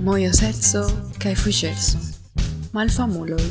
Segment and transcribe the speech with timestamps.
[0.00, 0.82] mojoseco
[1.22, 1.98] kaj fuĝeco,
[2.72, 3.46] malfamuloj.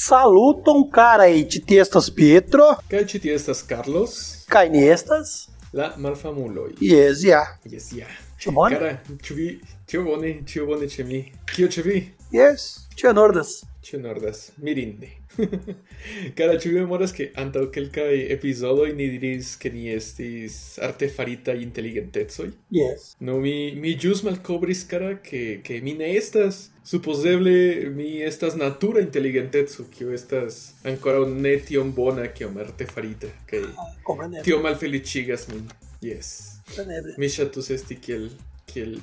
[0.00, 4.18] Saluton cara ĉi tie estas Pietro kaj ĉi tie estas Carlos
[4.50, 6.74] kaj ni estas la malfamuloj.
[6.80, 7.44] Yes, ja.
[7.64, 8.10] Jes ja.
[8.40, 8.76] Ĉu bone?
[8.76, 9.48] Cara, ĉu vi
[9.86, 11.22] tio bone, tio bone ĉe mi.
[11.54, 12.02] Kio ĉe vi?
[12.34, 13.60] Yes, ĉio nordas.
[13.86, 14.50] Ĉio nordas.
[14.56, 15.19] Mirinde.
[16.60, 22.48] Ĉu vi memoras ke antaŭ kelkaj epizodoj ni diris ke ni estis artefaritaj inteligentecoj?
[22.74, 23.14] Yes.
[23.20, 26.68] No, mi, mi ĵus malkovris, kara, ke, ke mi ne estas.
[26.90, 33.66] Supozeble mi estas natura inteligenteco, kio estas ankoraŭ ne tiom bona kiom artefarita, kaj
[34.02, 34.44] Kompreneble.
[34.48, 35.68] tio malfeliĉigas min.
[36.02, 36.32] Yes.
[36.66, 37.14] Kompreneble.
[37.20, 38.30] Mi ŝatus esti kiel
[38.70, 38.98] kiel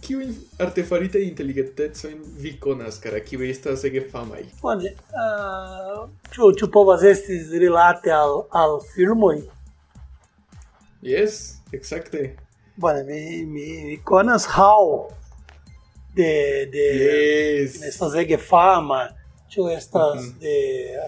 [0.00, 0.22] kiu
[0.58, 4.90] artefarita inteligentezza in vi conas cara kiu estas ege famaj bone
[5.22, 6.00] eh,
[6.34, 9.44] ĉu ĉu povas esti rilate al al filmoj
[11.06, 12.36] Yes, exacte.
[12.76, 15.08] Bone, mi mi, mi conas how
[16.14, 16.86] de de
[17.62, 17.82] yes.
[17.82, 19.08] estas ege fama
[19.50, 20.40] ĉu estas mm -hmm.
[20.40, 20.56] de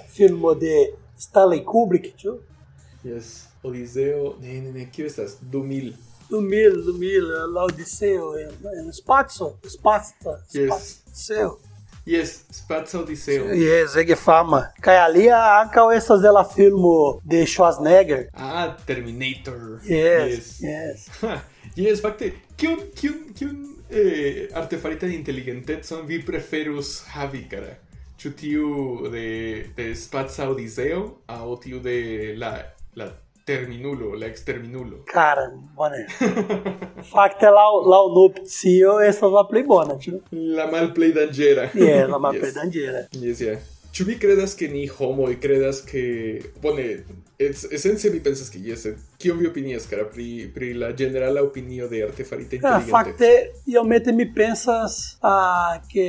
[0.09, 2.39] filmo de Stanley Kubrick, ĉu?
[3.05, 5.93] Yes, Odiseo, ne ne ne, kiu estas 2000
[6.31, 11.01] Du mil, du mil, la Odiseo en, en spazio, spazio, Yes.
[11.07, 11.59] spazio.
[12.07, 13.45] Yes, Spazio Odiseo.
[13.53, 14.63] Yes, ege fama.
[14.81, 18.27] Kaj alia ankaŭ estas de la filmo de Schwarzenegger.
[18.35, 19.81] Ah, Terminator.
[19.85, 21.09] Yes, yes.
[21.21, 21.35] Ha,
[21.77, 23.59] yes, fakte, kiun kiun kiun
[23.91, 27.75] eh, artefaritan inteligentecon vi preferus havi, kara?
[28.19, 28.71] Ĉu tiu
[29.13, 29.27] de
[29.77, 32.55] de Spazia Odiseo aŭ tiu de la
[32.97, 33.11] la
[33.49, 34.99] Terminulo, la exterminulo?
[35.13, 35.47] Cara,
[35.77, 36.03] bone.
[37.13, 40.19] Fakte laŭ laŭ nupcio estas la plej bona, ĉu?
[40.59, 41.65] La malplej danĝera.
[41.73, 42.59] Yes, la malplej Yes.
[42.61, 43.01] danĝera.
[43.23, 43.57] Yes, yeah.
[43.99, 46.03] Ĉu vi kredas ke ni homoj kredas ke
[46.63, 46.85] bone
[47.39, 48.85] es, esence mi pensas ke yes,
[49.19, 52.93] kion vi opinias kara pri pri la ĝenerala opinio de artefarita Ah, inteligente?
[52.93, 53.31] fakte,
[53.75, 56.07] iomete mi pensas ah, que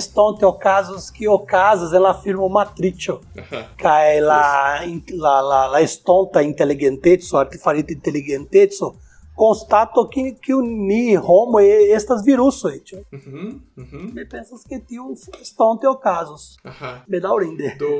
[0.00, 3.22] estonte okazos que okazas en la filmo Matrico.
[3.40, 3.62] Aha.
[3.80, 4.44] Kaj la,
[4.84, 8.96] in, la, la, la estonta inteligenteco, artefarita inteligenteco,
[9.38, 11.60] constato que, que ni homo
[11.96, 12.96] estas virusoj, ĉu?
[13.14, 13.46] Mhm,
[13.82, 14.10] mhm.
[14.14, 16.56] Mi pensas que tiu estonte okazos.
[16.64, 16.92] Aha.
[17.06, 17.76] Bedaŭrinde.
[17.78, 17.92] Do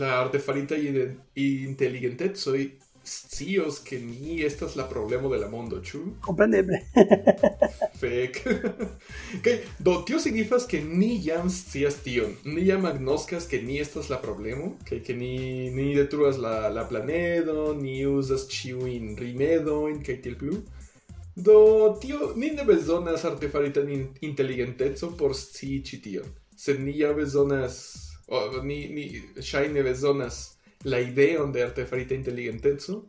[0.00, 0.74] la artefarita
[1.36, 2.60] inteligentecoj
[3.08, 6.00] scios ke ni estas la problemo de la mondo, ĉu?
[6.24, 6.80] Kompreneble.
[8.00, 8.40] Fek.
[9.44, 12.34] Kaj do tio signifas ke ni jam scias tion.
[12.44, 15.36] Ni jam agnoskas ke ni estas la problemo, kaj ke ni
[15.74, 20.60] ni detruas la la planedon, ni uzas ĉiujn rimedojn kaj tiel plu.
[21.48, 21.56] Do
[22.02, 26.36] tio ni ne bezonas artefaritan in, inteligentecon por scii ĉi tion.
[26.58, 27.80] Sed ni ja bezonas
[28.28, 29.08] o, ni ni
[29.42, 30.57] ŝajne bezonas
[30.88, 33.04] la ideon de artefarita inteligenteco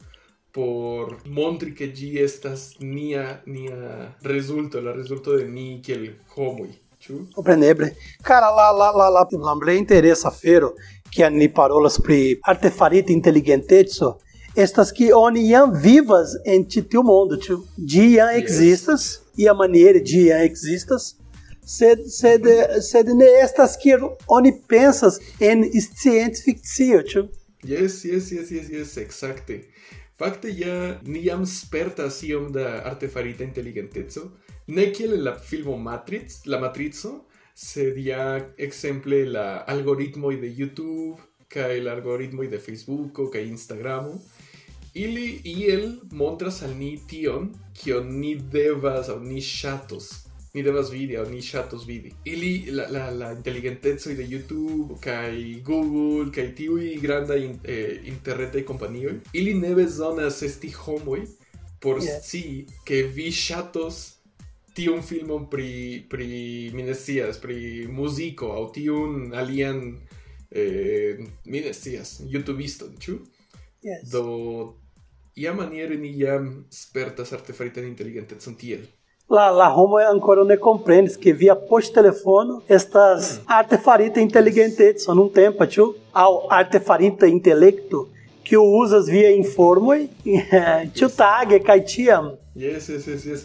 [0.52, 6.70] por montri che gi estas nia nia resulto, la resulto de ni kiel homoj?
[7.34, 7.96] Compreneble.
[8.22, 10.74] Cara, lá, lá, lá, lá, lá me interessa fero
[11.12, 14.20] que ni parolas pri artefarita inteligenteco,
[14.56, 17.64] estas que oni jam vivas en ĉi tiu mondo, ĉu?
[17.78, 18.42] Ĝi jam Yes.
[18.44, 21.16] ekzistas, ia maniere ĝi jam ekzistas,
[21.66, 22.44] sed sed
[22.82, 27.30] sed ne estas kiel oni pensas en scienc fikcio, ĉu?
[27.64, 29.64] Yes, yes, yes, yes, yes, exacte.
[30.18, 34.30] Fakte ja ni jam spertas iom da artefarita inteligenteco,
[34.68, 37.26] ne kiel la filmo Matrix, la Matrizo,
[37.56, 41.20] sed ja ekzemple la algoritmoj de YouTube
[41.52, 44.16] kaj la algoritmoj de Facebooko kaj Instagramo,
[44.94, 51.18] ili iel montras al ni tion kion ni devas aŭ ni ŝatos ni devas vidi
[51.18, 52.14] aŭ ni ŝatos vidi.
[52.26, 58.64] Ili la la la inteligentecoj de YouTube kaj Google kaj tiuj grandaj in, eh, interretaj
[58.66, 61.22] kompanioj, ili ne bezonas esti homoj
[61.80, 62.24] por yes.
[62.24, 64.00] scii ke vi ŝatos
[64.76, 66.30] tiun filmon pri pri
[66.74, 69.82] mi ne scias pri muziko aŭ tiun alian
[70.52, 73.20] eh, mi ne scias YouTubeiston, ĉu?
[73.84, 74.12] Yes.
[74.12, 74.24] Do
[75.40, 78.84] ia maniere ni jam spertas artefaritan inteligentecon tiel.
[79.30, 85.86] La, la homo ancora ne comprenes que via poŝtelefono estas artefarita inteligenteco num tempo, ĉu?
[86.18, 88.08] Aŭ artefarita intelekto
[88.44, 90.00] kiu uzas via informoj
[90.98, 92.32] ĉiutage kaj ĉiam.
[92.58, 93.44] Yes, yes, yes, yes.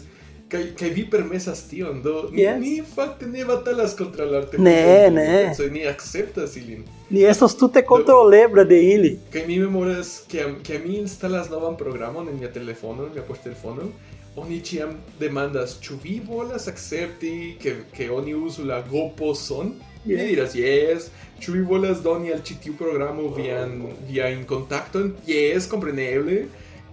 [0.49, 2.57] Kai kai vi permesas tion, do ni, Yes.
[2.61, 5.69] ni fakte ne batalas kontra la artefarita Ne, ne.
[5.71, 6.83] ni akceptas ilin.
[7.09, 9.13] Ni estas tute kontrolebla de ili.
[9.33, 13.23] Kai mi memoras que a, que mi instalas novan programon en mia telefono, en mia
[13.29, 13.89] poŝtelefono,
[14.35, 19.73] oni ciam demandas, ĉu vi volas akcepti ke ke oni uzu la goposon?
[20.05, 20.19] Yes.
[20.19, 21.09] Mi diras, yes.
[21.41, 23.79] Ĉu vi volas doni al ĉi tiu programo vian
[24.09, 25.13] viajn kontakton?
[25.27, 26.45] Yes, kompreneble.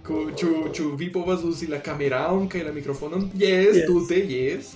[0.07, 3.29] Ĉu ĉu vi povas uzi la kameraon kaj la mikrofonon?
[3.39, 3.85] Yes, yes.
[3.87, 4.73] tute, yes.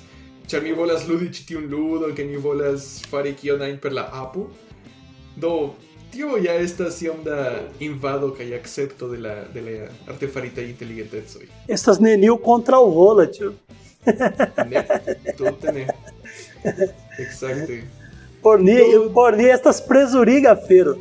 [0.48, 4.08] Ĉar mi volas ludi ĉi tiun ludon, ke mi volas fari kion ajn per la
[4.16, 4.48] apo.
[5.36, 5.74] Do
[6.18, 11.48] tío ya está onda invado y acepto de la, de la artefarita inteligente que soy.
[11.68, 13.54] Estas nenil contra o rola, tío.
[14.04, 14.86] Né?
[15.38, 15.88] Todo tené.
[17.20, 17.74] Exacto.
[18.42, 18.78] Por ni,
[19.14, 20.98] por ni estas presuriga, Fero.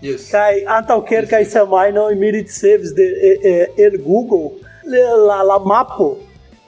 [0.00, 0.30] Yes.
[0.30, 1.30] Cai, antalquer yes.
[1.30, 6.18] cai semai não imirit seves de eh, eh, de Google la, lá mapo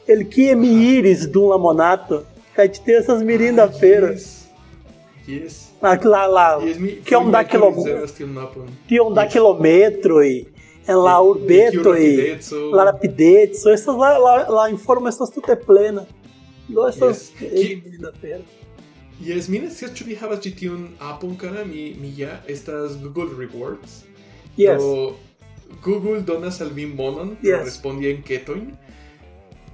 [0.06, 2.24] ele que me iris dum lamonato.
[2.54, 4.48] Cai te ter essas mirinda feiras.
[5.26, 5.42] Yes.
[5.42, 5.73] yes.
[6.04, 6.58] la la
[7.04, 8.06] que é um da quilômetro,
[8.88, 10.46] que é um da quilômetro e
[10.86, 12.38] é lá urbeto e
[12.72, 16.06] lá rapidetso, essas lá, la la la essas estas tute plena.
[16.68, 17.32] Do essas
[18.00, 18.42] da feira.
[19.20, 22.96] Yes, mi ne scias ĉu vi havas ĉi tiun apon kara mi mi ja estas
[23.02, 24.02] Google Rewards.
[24.56, 24.82] Yes.
[24.82, 25.14] Do
[25.84, 27.64] Google donas al vi monon por yes.
[27.64, 28.72] respondi enketojn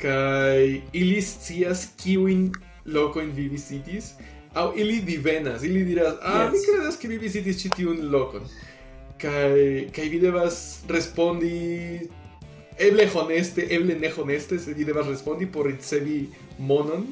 [0.03, 2.51] kaj ili scias kiujn
[2.85, 4.13] lokojn vi visitis.
[4.77, 6.53] Ili divenas, ili diras, ah, Yes.
[6.53, 8.43] mi kredas ke vi visitis ĉi tiun lokon.
[9.19, 9.53] Kaj
[9.93, 10.57] kaj vi devas
[10.89, 12.01] respondi
[12.79, 17.07] eble honeste, eble ne honeste, sed vi devas respondi por ricevi monon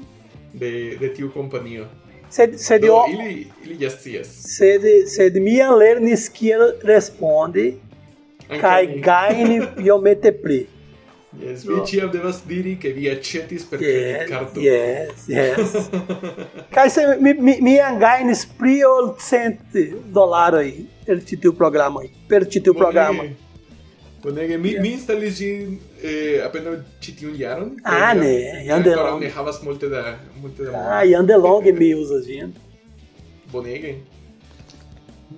[0.52, 1.86] de, de tiu kompanio.
[2.30, 4.26] Sed, sed, Do, yo, ili, ili ja scias.
[4.56, 7.74] sed, sed mi lernis kiel respondi
[8.60, 10.66] kaj gajni iomete pli.
[11.36, 14.60] Yes, vi ciam devas diri che vi accetis per yes, carto.
[14.60, 15.90] Yes, yes.
[16.72, 19.76] Kai se mi mi mi angainis pri ol cent
[20.08, 20.72] dolaroj
[21.04, 23.28] el ĉi tiu programo, per ĉi tiu programo.
[24.22, 24.82] Bonege, mi, yeah.
[24.82, 27.76] mi instalis ĝin eh, apenaŭ ĉi tiun jaron.
[27.84, 29.26] Ah, ne, jam delonge.
[29.26, 30.16] Ne havas multe da...
[30.42, 32.50] Multe da ah, jam delonge mi uzas ĝin.
[33.52, 33.94] Bonege.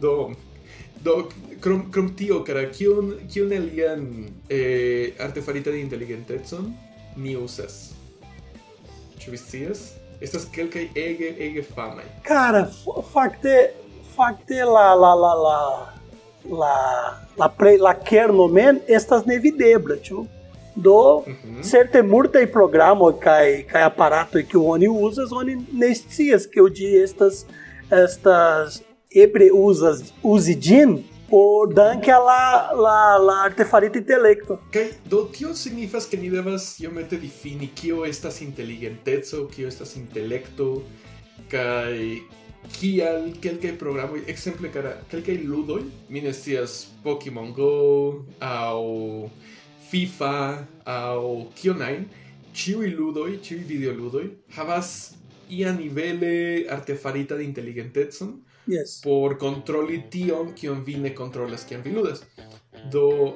[0.00, 0.30] Do,
[1.04, 1.16] do,
[1.60, 4.04] krom, krom tio, kara, kiun, kiun alian
[4.48, 6.72] eh, artefaritan intelligentecon
[7.16, 7.92] ni usas?
[9.20, 9.80] Ĉu vi scias?
[10.20, 12.04] Estas kelkaj ege, ege famaj.
[12.26, 12.66] Cara,
[13.12, 13.70] fakte,
[14.16, 15.58] fakte la la la la
[16.50, 16.74] la
[17.38, 20.26] la pre, la kerno men estas nevidebla, ĉu?
[20.76, 21.62] Do Mhm.
[21.62, 27.44] certe multaj programoj kaj kaj aparatoj kiu oni uzas, oni ne scias ke ĝi estas
[27.90, 34.58] estas eble uzas uzi ĝin o danke la la la artefarita intelekto.
[34.74, 34.92] Kaj okay.
[35.06, 40.82] do tio signifas ke ni devas iomete difini kio estas inteligenteco, kio estas intelekto
[41.50, 41.94] kaj
[42.74, 47.70] kial kelkaj programoj, ekzemple kara kelkaj ludoj, mi ne scias Pokemon Go
[48.40, 49.30] aŭ
[49.90, 50.34] FIFA
[50.86, 51.22] aŭ
[51.54, 52.04] kio ajn,
[52.54, 54.26] ĉiuj ludoj, ĉiuj videoludoj
[54.58, 55.14] havas
[55.50, 58.38] ia nivele artefarita de inteligentecon
[58.70, 59.00] Yes.
[59.02, 61.94] por kontroli tion kion vi ne kontrolas kiam vi.
[62.92, 63.34] Do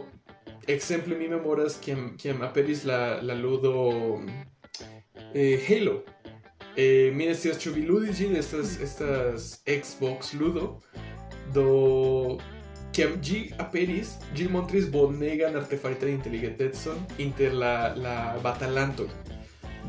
[0.67, 3.75] ekzemple mi memoras kiam kiam aperis la la ludo
[5.35, 6.03] eh, Halo.
[6.77, 7.71] Eh, mi ne scias ĉu
[8.39, 10.81] estas estas Xbox ludo.
[11.55, 12.39] Do
[12.95, 19.09] kiam ĝi aperis, ĝi montris bonegan artefaritan inteligentecon inter la la batalantoj.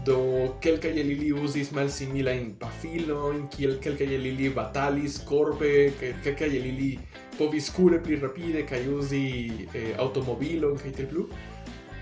[0.06, 5.92] do quelca el ili usis malsimila in pafilo in kiel quelca el ili batalis corpe
[6.24, 7.00] quelca el ili
[7.38, 11.28] povis cure pli rapide kaj uzi eh, automobilon kaj tiel plu.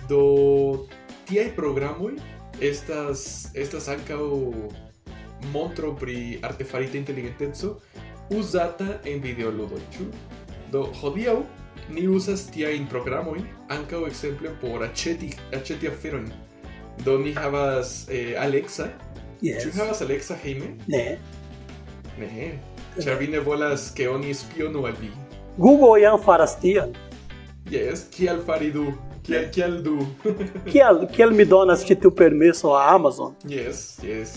[0.10, 0.22] Do
[1.29, 2.13] tiaj programoj
[2.60, 4.22] estas estas ankaŭ
[5.55, 7.77] montro pri artefarita inteligenteco
[8.29, 10.07] uzata en videoludoj ĉu?
[10.72, 11.41] Do hodiaŭ
[11.89, 16.31] ni uzas tiajn programojn ankaŭ ekzemple por aĉeti aĉeti aferojn.
[17.05, 18.88] Do ni havas eh, Alexa.
[19.41, 19.63] Yes.
[19.63, 20.69] Ĉu havas Alexa hejme?
[20.88, 21.17] Ne.
[22.19, 22.51] Ne.
[23.03, 25.09] Ĉar vi ne volas ke oni spionu al vi.
[25.57, 26.93] Google jam faras tion.
[27.71, 28.93] Yes, kial fari du?
[29.23, 29.97] Kial, kial du?
[30.71, 33.33] Kiel kiel mi donas ĉi tiu permeso a Amazon?
[33.47, 34.33] yes, yes.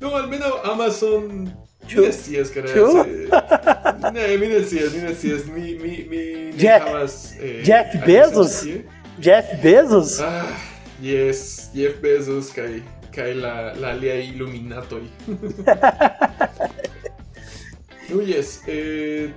[0.00, 1.48] No, almenaŭ Amazon...
[1.88, 2.00] Ĉu?
[2.00, 2.68] Mi ne scias, kara.
[2.68, 5.46] Se- Ne, mi ne scias, mi ne scias.
[5.46, 7.32] Mi, mi, mi ne Jeff- havas...
[7.40, 8.58] Eh, Jeff Bezos?
[9.22, 10.18] Jeff Bezos?
[10.20, 10.50] Ah,
[11.00, 15.08] Yes, Jeff Bezos cae, cae la, la Lea Illuminatoi.
[18.12, 19.32] Huyes, eh,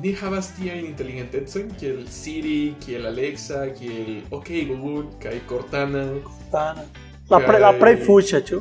[0.00, 5.28] ni habas tian inteligentetzen, que el Siri, que el Alexa, que el OK Google, que
[5.28, 6.10] hay Cortana.
[6.22, 6.84] Cortana.
[7.28, 8.38] La pre, la pre fucha.
[8.38, 8.58] ¿eh,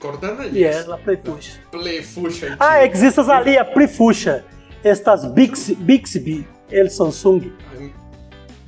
[0.00, 0.52] Cortana, yes.
[0.52, 1.60] yes la pre fucha.
[1.70, 2.02] Play.
[2.58, 3.66] Ah, existas ali a.
[4.82, 7.44] Estas Bix, Bixby, el Samsung.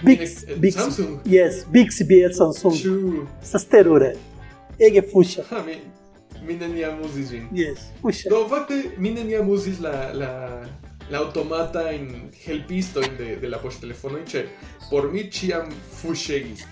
[0.04, 1.20] Big, Next, Big, Samsung?
[1.24, 2.74] Yes, Bixby et Samsung.
[2.76, 3.26] Ĉu?
[3.42, 4.12] Estas terure.
[4.78, 5.46] Ege fuŝa.
[5.50, 5.78] Ha, mi,
[6.44, 7.46] mi neniam uzis ĝin.
[7.56, 8.28] Yes, fuŝa.
[8.32, 10.32] Do, fakte, mi neniam uzis la, la,
[11.10, 12.10] la automata en
[12.44, 14.44] helpisto de, de la poŝtelefono ĉe
[14.90, 16.66] por mi ĉiam fuŝegis.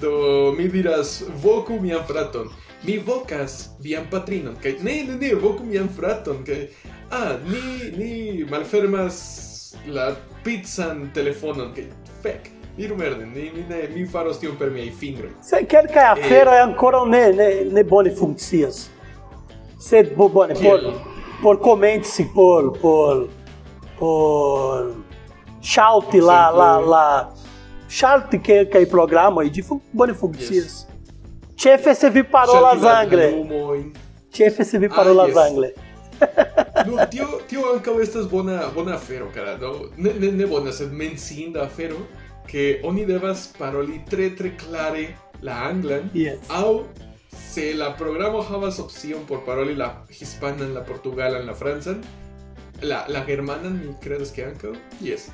[0.00, 0.12] Do,
[0.54, 2.52] mi diras, voku mian fraton.
[2.86, 6.68] Mi vocas vian patrinon, kaj ne, ne, ne, voku mian fraton, kaj...
[7.10, 9.18] Ah, ni, ni malfermas
[9.90, 10.12] la
[10.44, 11.88] pizzan telefonon, kaj
[12.22, 12.52] fek.
[12.78, 15.32] Diru merde, ni, mi, ne, mi faros tion per miei fingroi.
[15.42, 18.84] Se kelkaj aferoj ankoraŭ ne ne ne bone funkcias.
[19.82, 20.84] Sed bo bone por
[21.42, 23.24] por komenci por por
[23.98, 24.92] por
[25.62, 27.04] ŝalti la la la
[27.90, 30.84] ŝalti kelkaj programoj ĝi fun bone funkcias.
[31.58, 33.32] Ĉefe se vi parolas angle.
[34.38, 35.36] Ĉefe se vi Ah, parolas yes.
[35.48, 35.72] angle.
[36.86, 39.72] Nu, tio, tio ankaŭ estas bona, bona afero, kara, no?
[39.96, 41.96] Ne, ne, ne bona, sed menciinda afero,
[42.48, 45.08] ke oni devas paroli tre, tre klare
[45.42, 46.38] la anglan, Yes.
[46.48, 46.84] aŭ
[47.30, 52.02] se la programo havas opcion por paroli la hispanan, la portugalan, la francan,
[52.82, 55.28] la, la germanan, mi credas ke ankaŭ, yes.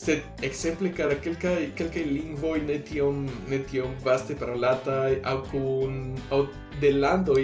[0.00, 5.98] Sed ekzemple kara kelkaj kelkaj lingvoj ne tiom ne tiom vaste parolataj aŭ kun
[6.32, 6.46] aŭ
[6.80, 7.42] de landoj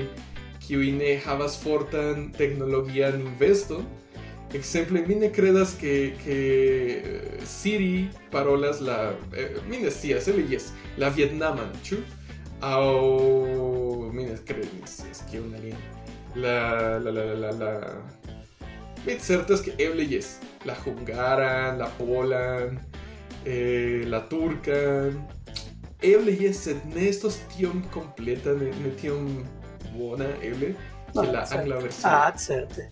[0.64, 3.84] kiuj ne havas fortan teknologian investon.
[4.56, 6.36] Ekzemple mi ne kredas ke ke
[6.96, 12.00] eh, Siri parolas la eh, mi ne scias, eble jes, la vietnaman, ĉu?
[12.64, 12.80] Aŭ
[14.16, 15.82] mi ne kredas kiun alian.
[16.36, 16.56] La
[17.02, 17.72] la la la la la
[19.06, 22.80] mi certas que eble yes, la hungaran, la polan,
[23.44, 25.20] eh, la turcan,
[26.02, 29.30] eble yes, sed ne estos tiom completa, ne, ne tiom
[29.94, 30.74] bona eble,
[31.14, 32.12] No, que la angla versión.
[32.12, 32.90] Ah, certe.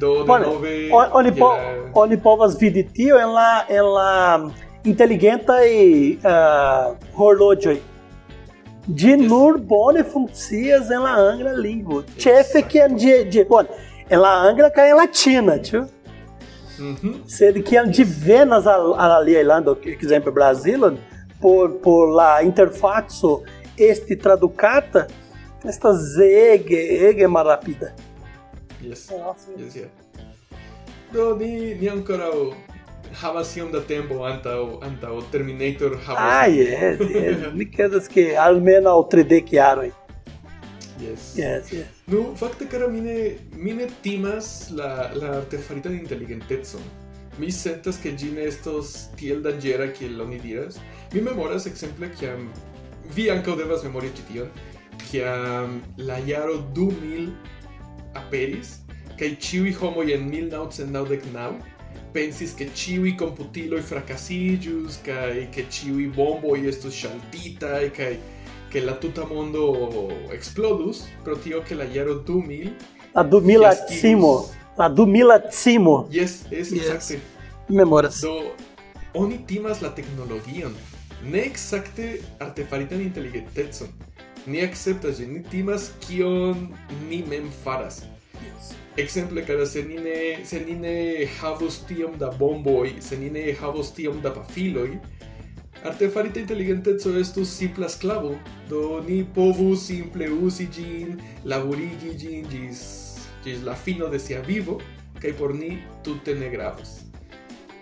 [0.00, 1.50] Do de Bone, nove, o- oni, que po,
[1.94, 4.50] oni povas vidi tio en la en la
[4.84, 5.66] inteligentaj
[6.24, 7.78] uh, horloĝoj.
[8.90, 9.28] Ĝi Yes.
[9.30, 12.02] nur bone funkcias en la angla lingvo.
[12.18, 13.68] Ĉefe kiam ĝi ĝi bone
[14.10, 15.82] en la angla kaj en la ĉina, ĉu?
[16.80, 17.12] Mhm.
[17.28, 20.96] Sed kiam ĝi venas al, al aliaj landoj, ekzemple Brazilon,
[21.42, 23.42] por por la interfaco
[23.78, 25.06] esti tradukata,
[25.64, 27.92] estas ege ege malrapida.
[28.82, 29.10] Yes.
[29.58, 29.88] Yes, yes.
[31.12, 32.30] Do ni ni ancora
[33.12, 36.20] havas iom da tempo antau antau Terminator havas.
[36.20, 37.52] Ah, yes, yes.
[37.58, 39.92] Mi credas che almeno 3D chiaroi.
[41.00, 41.34] Yes.
[41.36, 41.86] Yes, yes.
[42.06, 46.82] Nu, fakte kara mine mine timas la la artefaritan inteligentecon.
[47.38, 50.80] Mi sentas que gin estos tiel danĝera kiel oni diras.
[51.12, 52.50] Mi memoras ekzemple kiam
[53.14, 54.50] vi ankaŭ devas memori ĉi tion,
[55.08, 57.32] kiam la jaro 2000
[58.14, 58.78] aperis,
[59.18, 61.78] cae ciui homoi en 1999
[62.14, 68.14] pensis ke ciui computiloi fracasigius, cae ke ciui bomboi estus shaltitae, kai
[68.70, 69.64] ke la tuta mondo
[70.34, 72.72] explodus, pro tio ke la jaro 2000...
[73.14, 74.34] La 2000 cimo!
[74.78, 75.96] La 2000 cimo!
[76.10, 76.86] Yes, es yes.
[76.86, 77.20] exacte.
[77.68, 78.20] Memoras.
[78.22, 78.54] Do,
[79.14, 80.74] oni timas la tecnologion,
[81.26, 83.90] ne exacte artefaritan intelligentezon,
[84.46, 86.68] ni acceptas ĝin, ni timas kion
[87.08, 88.02] ni mem faras.
[88.98, 93.52] Exemple, cara, se ni ne se ni ne havos tiom da bomboj, se ni ne
[93.60, 94.90] havos tiom da pafiloj,
[95.80, 98.34] Artefarita inteligenteco estus simpla sklavo,
[98.68, 101.14] do ni povus simple uzi ĝin,
[101.48, 102.82] laborigi ĝin ĝis
[103.46, 104.76] ĝis la fino de sia vivo,
[105.22, 106.98] kaj por ni tute ne gravas.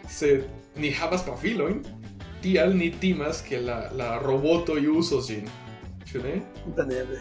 [0.06, 0.46] Sed
[0.78, 1.82] ni havas pafilojn,
[2.44, 5.50] tial ni timas ke la la roboto uzos ĝin.
[6.12, 7.18] Compreneble.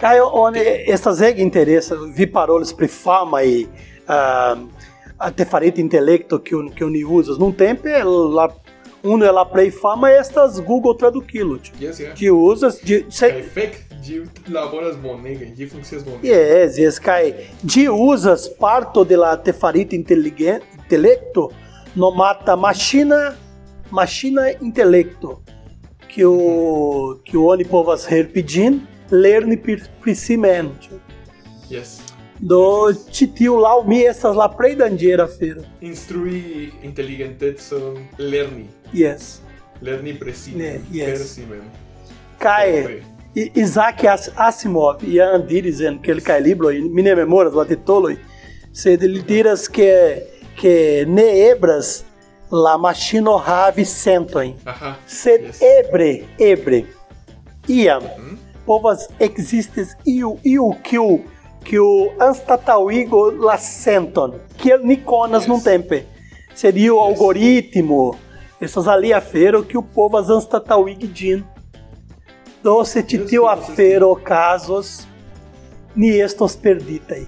[0.00, 4.58] Kaj oni estas ege interesa vi parolis pri famaj uh,
[5.18, 7.38] artefarita intelekto kiun kiun ni uzas.
[7.38, 8.02] Nuntempe
[8.36, 8.48] la
[9.02, 11.58] unu el la plej fama estas Google Tradukilo.
[11.80, 12.16] Yes, yeah.
[12.16, 16.28] Ĝi uzas ĝi se Kaj fek, ĝi laboras bonege, ĝi funkcias bonege.
[16.28, 21.50] Yes, yes, kai ĝi uzas parto de la artefarita inteligen- intelekto
[21.96, 23.32] nomata maŝina
[23.90, 25.40] maŝina intelekto
[26.12, 29.56] que o que oni povas herpidin lerni
[30.02, 31.00] priscimento.
[31.70, 32.00] Yes.
[32.40, 35.62] Do titio lau mi estas la plej danĝera afero.
[35.80, 38.66] Instrui inteligentecon lerni.
[38.94, 39.40] Yes.
[39.80, 40.80] Lerni precipe.
[40.92, 41.38] Yes.
[42.40, 43.02] Cae
[43.34, 44.04] Isaac
[44.36, 48.16] Asimov e a dizendo que ele cai kelkaj e mi ne memoras la titoloj,
[48.72, 50.26] se li diras que
[50.56, 52.04] que ne ebras
[52.50, 54.54] la maŝino havi sentojn,
[55.06, 55.60] sed yes.
[55.62, 56.82] ebre, ebre,
[57.68, 58.36] iam Mhm.
[58.66, 61.20] povas ekzistis iu iu kiu
[61.64, 61.86] kiu
[62.18, 65.48] anstataŭigo la senton, kiel ni konas Yes.
[65.48, 66.02] nuntempe.
[66.54, 68.14] Sed iu algoritmo,
[68.60, 71.44] estas alia afero kiu povas anstataŭigi ĝin.
[72.62, 75.06] Do se ĉi Yes, tiu afero okazos,
[75.94, 77.26] ni estos perditai.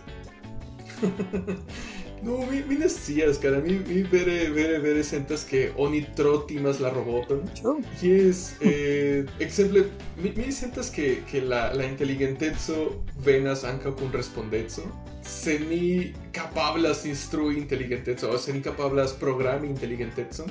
[2.22, 6.44] No, mi, mi ne scias, cara, mi, mi vere, vere, vere sentas que oni tro
[6.46, 7.42] timas la roboton.
[7.64, 7.80] Oh.
[8.00, 9.86] Yes, eh, exemple,
[10.22, 14.84] mi, mi sentas que, que la, la inteligentezo venas anca con respondezo.
[15.22, 20.46] Se ni capablas instrui inteligentezo, o se ni capablas programi inteligentezo,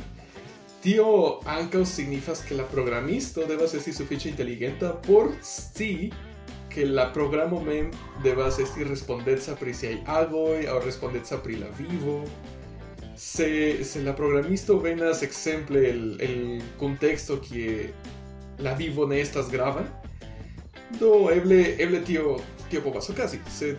[0.81, 6.11] tio anca signifas que la programisto devas esti sufiĉe intelligenta por si
[6.73, 7.91] che la programo mem
[8.23, 12.23] devas esti respondeca pri siaj agoj o respondeca pri la vivo.
[13.15, 17.91] Se, se la programisto venas exemple el, el contexto que
[18.59, 19.83] la vivo ne estas grava,
[20.99, 23.75] do eble, eble tio, tio povas okazi, se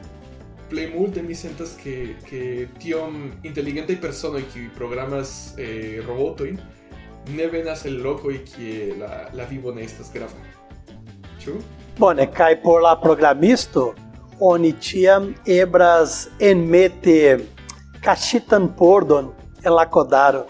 [0.71, 6.59] plej multe mi sentas ke, ke tiom persona personoj kiuj programas eh, robotoin
[7.37, 10.33] ne venas el loco y que la, la vivo ne estas grava.
[11.39, 11.61] Ĉu?
[11.99, 13.95] Bone, kai por la programisto
[14.41, 17.39] oni tiam ebras enmete
[18.03, 19.33] cachitan pordon
[19.65, 20.47] en la codaro.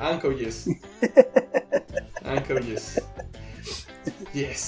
[0.00, 0.64] Ankaŭ yes.
[2.34, 2.86] Ankaŭ yes.
[4.34, 4.62] Yes.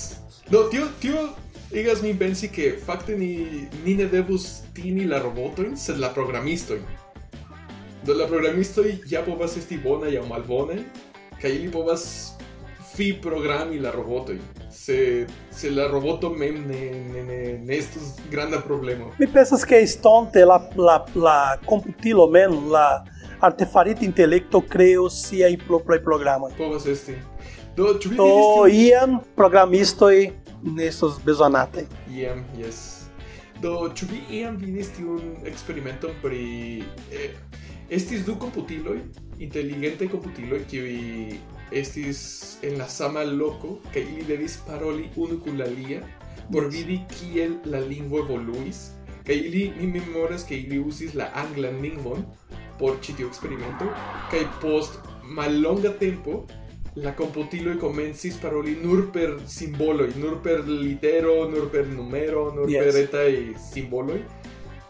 [0.50, 1.31] Do tio tio
[1.73, 6.85] igas mi pensi que fakte ni ni ne devus timi la robotojn, sed la programistojn.
[8.04, 10.85] Do la programistoj ja povas esti bonaj aŭ malbonaj,
[11.40, 12.04] kaj ili povas
[12.95, 14.63] fi programi la robotojn.
[14.85, 16.81] Se se la roboto mem ne
[17.12, 19.12] ne ne, ne estus granda problemo.
[19.19, 23.03] Mi pensas che estonte la la la computilo men la
[23.41, 26.49] artefarita intellecto creo sia i propri programa.
[26.57, 27.14] Povas esti.
[27.76, 31.87] Do ĉu vi Do iam programistoi nestos bezonatai.
[31.87, 32.19] tion?
[32.19, 33.09] Iam, yes.
[33.62, 37.33] Do ĉu vi iam vidis tiun eksperimenton pri eh,
[37.88, 39.00] estis du komputiloj,
[39.38, 40.95] inteligentaj komputiloj kiuj
[41.73, 46.00] estis en la sama loko kaj ili devis paroli unu kun la alia
[46.52, 48.90] por vidi kiel la lingvo evoluis
[49.26, 52.25] kaj ili mi memoras ke ili uzis la anglan lingvon
[52.78, 53.88] por ĉi tiu eksperimento
[54.30, 56.44] kaj post mallonga tempo
[56.97, 62.84] la komputiloj komencis paroli nur per simboloj, nur per litero, nur per numero, nur Yes.
[62.84, 63.30] per etaj
[63.73, 64.21] simboloj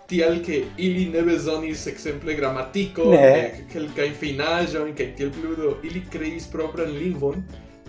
[0.07, 3.19] tial che ili ne besonis exemple grammatico ne.
[3.45, 7.45] Eh, kelka infinajo in che tiel pludo ili creis propran lingvon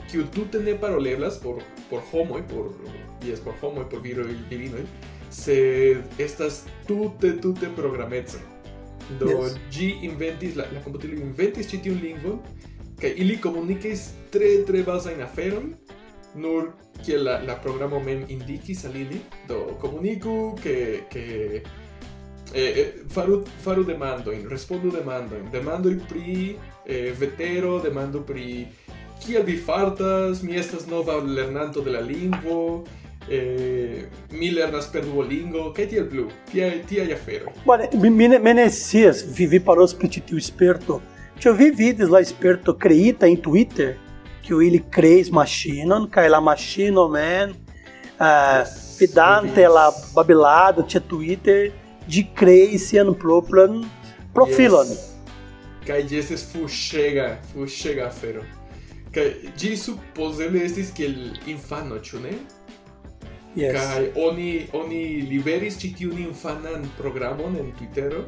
[0.08, 2.74] kiu tute ne paroleblas por por homoi, por
[3.24, 4.78] yes por homoi, por viro divino
[5.30, 8.40] se estas tute tute programetsa
[9.20, 9.58] do yes.
[9.70, 12.40] gi inventis la la computilo inventis ĉi tiun lingvon
[13.02, 15.74] kaj ili komunikis tre tre bazajn aferojn
[16.36, 16.72] nur
[17.04, 19.20] kiel la la programo mem indikis al ili.
[19.48, 20.76] Do komuniku ke
[21.12, 21.62] ke
[22.56, 26.56] Eh, eh, faru faru demandoin, respondu demando demandoj pri
[26.88, 28.68] eh, vetero, demando pri
[29.20, 32.86] kiel vi fartas, mi estas nova lernanto de la lingvo,
[33.28, 37.52] eh, mi lernas per Duolingo, kaj tiel plu, tiaj tiaj aferoj.
[37.66, 41.02] Bone, mi ne, mi ne scias, vi, vi parolas pri ĉi tiu sperto.
[41.44, 43.98] Ĉu vi vidis la sperto kreita en Twitter,
[44.46, 51.74] kiu ili kreis maŝinon kaj la maŝino mem uh, yes, vidante la babilado ĉe Twitter
[52.08, 53.84] de crei sian propran
[54.34, 54.90] profilon.
[54.90, 55.12] Yes.
[55.86, 58.44] Kaj ĝi estis fuŝega, fuŝega afero.
[59.16, 59.26] Kaj
[59.60, 61.16] ĝi supozeble estis kiel
[61.48, 62.34] infano, ĉu ne?
[63.56, 63.78] Yes.
[63.78, 68.26] Kaj oni oni liveris ĉi tiun infanan programon en Twittero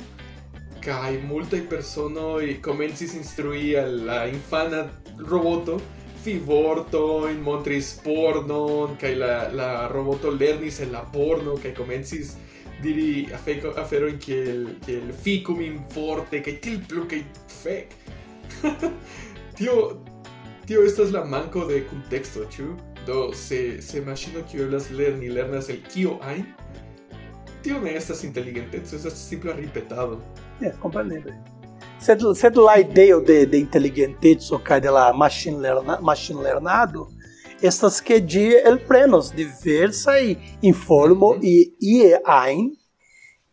[0.87, 4.85] kaj multaj personoj komencis instrui al la infana
[5.29, 5.79] roboto
[6.23, 12.35] fivorto in montris pornon kaj la la roboto lernis en la porno kaj komencis
[12.81, 13.37] diri a
[13.85, 17.93] fero in kiel kiel ficum in forte che til plu che fec.
[19.57, 20.03] Tio
[20.65, 22.75] tio estas la manco de contexto ĉu?
[23.05, 26.43] Do se se maŝino kiu eblas lerni lernas el kio ajn
[27.63, 30.21] tio ne estas inteligenteco estas simpla ripetado.
[30.61, 31.33] Yes kompreneble
[31.99, 37.07] sed sed la ideo de de inteligenteco kaj de la machine lerna machine lernado
[37.62, 42.78] estas que die el prenos e informo e e ie ein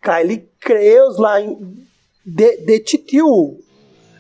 [0.01, 0.37] kaj li
[1.19, 1.35] lá
[2.25, 3.59] de de titiu uh,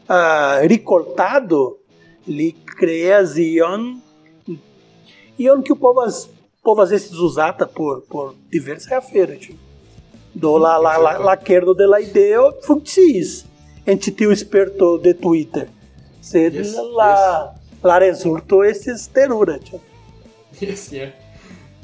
[0.08, 1.78] ah, ricortado
[2.26, 4.00] li creas ion
[5.38, 6.04] ion que o povo
[6.62, 9.58] povas esses usata por por diversa feira tipo.
[10.34, 10.62] do mm -hmm.
[10.62, 13.44] la la la, la querdo de la ideo funkciis
[13.86, 13.98] en
[14.32, 15.68] esperto de Twitter
[16.20, 17.63] sed yes, la yes
[17.98, 19.58] rezulto estis terura.
[19.58, 19.80] ĉu?
[20.60, 21.10] Yes, yeah.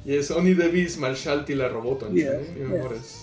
[0.05, 2.69] Yes, oni devis malŝalti la roboton, Yes, yes, mi yes.
[2.71, 3.17] memoras.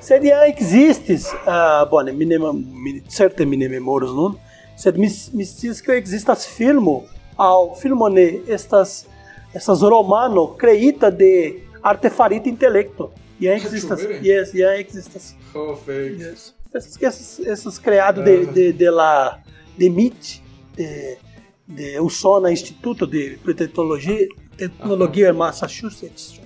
[0.00, 4.36] Sed ja existis, uh, bone, mi ne, mi, certe mi ne memoras nun,
[4.78, 7.02] sed mi, mi scias ke existas filmo,
[7.36, 9.06] aŭ filmo ne, estas,
[9.54, 13.10] estas romano kreita de artefarita intelecto.
[13.40, 14.00] Ja Ah, existas.
[14.00, 14.20] ĉu vere?
[14.22, 15.34] Yes, ja existas.
[15.54, 16.18] Oh, fake.
[16.18, 16.52] Yes.
[16.74, 18.52] Esses, esses, esses criados de, Ah.
[18.52, 19.38] de, de la
[19.78, 20.40] de MIT,
[20.78, 21.18] de,
[21.66, 25.38] de USONA Instituto de Tecnologia, Tecnologia uh -huh.
[25.38, 26.40] Massachusetts.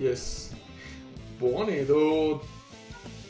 [0.00, 0.50] Yes.
[1.40, 2.40] Bone, do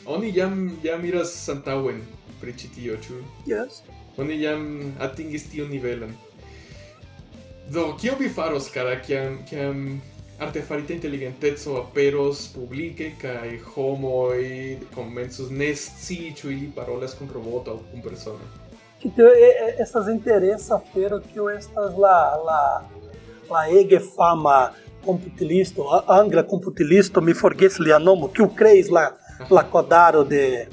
[0.05, 2.01] oni jam jam iras antaŭen
[2.41, 3.13] pri ĉi tio, ĉu?
[3.47, 3.81] Yes.
[4.17, 6.11] Oni jam atingis tiun nivelon.
[7.71, 10.01] Do, kio vi faros, kara, kiam, kiam
[10.39, 14.43] artefarita inteligenteco aperos publike kaj homoj
[14.95, 18.62] komencos ne scii ĉu ili parolas kun roboto aŭ kun persono?
[19.05, 22.83] Então, e- e- essas interessa fero que o estas la la
[23.49, 24.71] la ege fama
[25.05, 29.13] computilisto, angra computilisto, mi forgesi lia nomo, que o creis la
[29.49, 30.67] la codaro de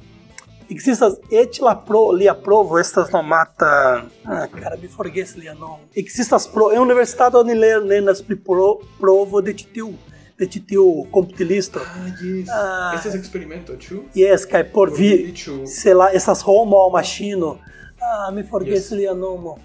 [0.71, 5.81] Existas et la pro lia provo estas nomata ah cara mi forgesi lia nomo.
[5.97, 9.99] Existas pro é universidade onde ler nenas pri pro, provo de titiu
[10.39, 11.81] de titiu computilisto.
[11.81, 12.49] Ah, yes.
[12.49, 12.93] Ah.
[12.95, 14.05] Estas experimento, ĉu?
[14.15, 15.35] Yes, kai por vi
[15.67, 17.59] sei lá, essas homo ao machino.
[18.01, 19.59] Ah, mi forgeslianomo.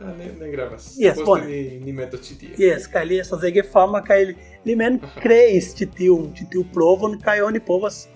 [0.00, 0.96] Ah, ne, ne gravas.
[0.98, 2.50] Yes, Poste ni, ni meto ĉi tie.
[2.58, 6.48] Yes, kaj li estas é ege fama kaj li, li mem kreis ĉi tiun ĉi
[6.54, 8.06] tiu provon kaj oni povas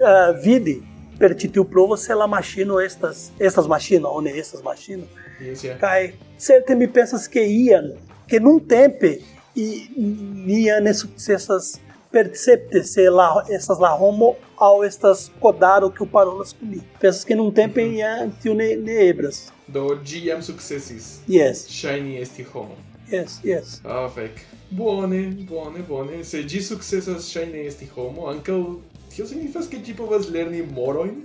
[0.00, 0.78] ah, uh, vidi
[1.18, 5.06] per ĉi tiu provo se la maŝino estas estas maŝino, oni estas maŝino.
[5.40, 5.78] Yes, yeah.
[5.80, 7.92] Kaj certe mi pensas que ian,
[8.30, 9.16] ke nuntempe
[9.54, 11.76] i, ni ne sukcesas
[12.16, 16.80] percepte se la, estas la homo ao estas codaro que o parolas comi.
[16.98, 18.32] Pensas que num tempo mm -hmm.
[18.42, 19.52] tio ne, ne ebras.
[19.68, 21.20] Do giam successis.
[21.28, 21.66] Yes.
[21.68, 22.76] Shiny esti homo.
[23.12, 23.80] Yes, yes.
[23.84, 24.32] Ah, fec.
[24.70, 26.24] Bone, bone, bone.
[26.24, 31.24] Se gi successas shiny esti homo, ancau tio signifas che tipo povas lerni moroin,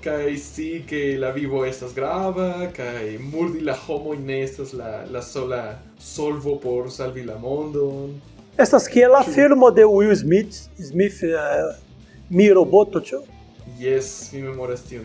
[0.00, 5.20] kai si che la vivo estas grava, kai murdi la homo ne estas la, la
[5.20, 5.62] sola
[5.98, 8.20] solvo por salvi la mondon.
[8.58, 11.72] Estas que la firma de Will Smith, Smith uh,
[12.28, 13.22] Mi Roboto, tío.
[13.78, 15.02] Yes, mi memoria es tío.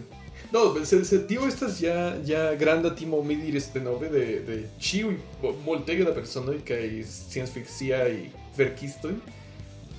[0.51, 5.19] No, se, se tío estas ya, ya granda timo midir este nove de, de ciui
[5.63, 9.21] moltega da persona que es science y verkistoi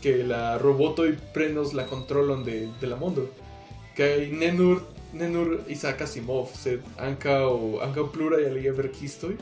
[0.02, 3.30] que la roboto y prenos la controlon de, de la mondo.
[3.94, 9.38] Que nenur nenur Isaac Asimov, sed anca o anca plura y alia verkistoi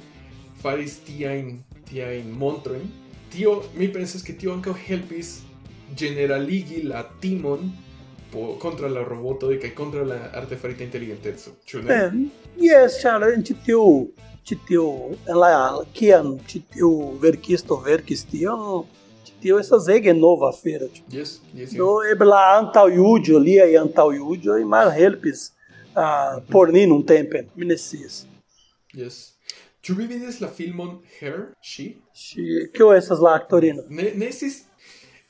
[0.62, 3.01] faris tiain tiain montroin
[3.32, 5.38] Tio, mi pensas ke tio ankaŭ helpis
[5.96, 7.70] generaligi la timon
[8.32, 11.54] po, contra la roboto kaj contra la artefarita inteligenteco.
[11.64, 11.94] Ĉu ne?
[11.94, 12.12] Eh,
[12.60, 13.86] yes, ĉar en ĉi tiu
[14.44, 14.86] ĉi tiu
[15.28, 16.92] en la kiam ĉi tiu
[17.22, 18.84] verkisto verkis tion,
[19.24, 20.88] ĉi tio estas ege nova afero.
[20.92, 21.02] ĉu?
[21.12, 25.52] Yes, yes, Do eble la antaŭjuĝo, liaj antaŭjuĝoj malhelpis
[25.96, 28.26] uh, por ni nuntempe, mi ne scias.
[28.94, 29.31] yes.
[29.82, 31.88] Ĉu vi vidis la filmon Her, She?
[32.14, 32.42] Ŝi,
[32.74, 33.82] kio estas la aktorino?
[33.90, 34.60] Ne, ne estis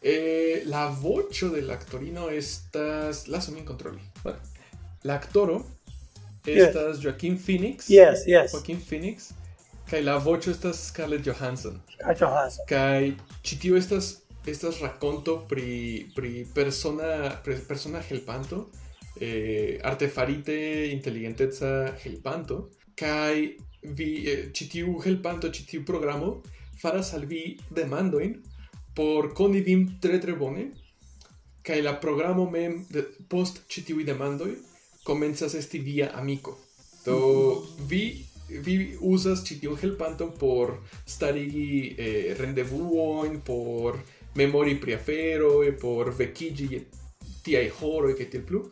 [0.02, 4.02] eh, la voĉo de la aktorino estas lasu min kontroli.
[4.20, 4.38] Bueno,
[5.08, 5.62] la aktoro
[6.44, 7.88] estas Joaquin Phoenix.
[7.88, 8.52] Yes, yes.
[8.52, 9.30] Joaquin Phoenix.
[9.88, 11.80] Kaj la voĉo estas Scarlett Johansson.
[11.94, 12.68] Scarlett Johansson.
[12.68, 13.14] Kaj
[13.48, 14.18] ĉi tio estas
[14.52, 18.66] estas rakonto pri pri persona pri persona helpanto
[19.16, 20.56] eh, artefarite
[20.92, 22.66] inteligenteca helpanto
[22.98, 26.42] kaj vi eh, citiu helpanto citiu programo
[26.80, 28.42] faras al vi demandoin
[28.94, 30.70] por koni vin tre tre bone.
[31.62, 34.56] Kaj la programo mem de, post citiui demandoi
[35.04, 36.58] komencas esti via amiko.
[37.04, 40.74] Do vi vi usas citiu helpanto por
[41.06, 43.98] starigi eh, rendevuoin por
[44.34, 46.82] memori pri aferoj por vekigi
[47.44, 48.64] tiaj horoj kaj tiel plu.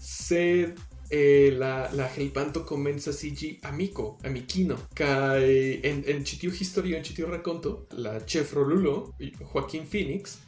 [0.00, 0.80] Sed
[1.12, 7.26] eh, la, la helpanto comenza sigi amico, amikino, kai en, en chitiu historio, en chitiu
[7.26, 9.12] raconto, la chef Rolulo,
[9.52, 10.38] Joaquín Phoenix,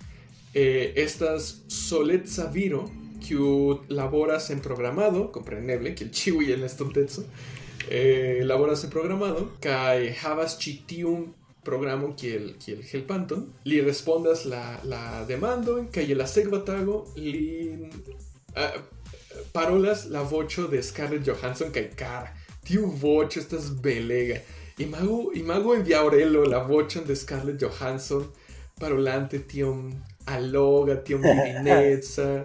[0.55, 3.37] eh, estas solezza viro, que
[3.89, 7.27] laboras en programado, compreneble, que el chiwi en estontezo,
[7.91, 12.57] eh, laboras en programado, kai havas chitium programo que el
[12.91, 17.89] helpanton, li respondas la, la demandon, kaj la sekva tago li uh,
[18.57, 18.75] ah,
[19.53, 22.31] parolas la voĉo de Scarlett Johansson kaj cara.
[22.65, 24.41] Tiu voĉo estas belega.
[24.79, 28.25] Imagu, imagu en via orelo la voĉon de Scarlett Johansson
[28.81, 29.93] parolante tiom
[30.27, 32.31] alloga, tiom divineca.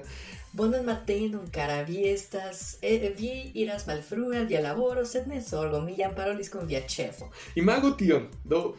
[0.52, 2.78] Bonan matenon, cara, vi estas...
[2.82, 6.82] Eh, vi iras malfrue al via laboro, sed ne zorgo, mi jam parolis con via
[6.88, 7.30] ĉefo.
[7.56, 8.26] Imagu tion.
[8.44, 8.74] Do,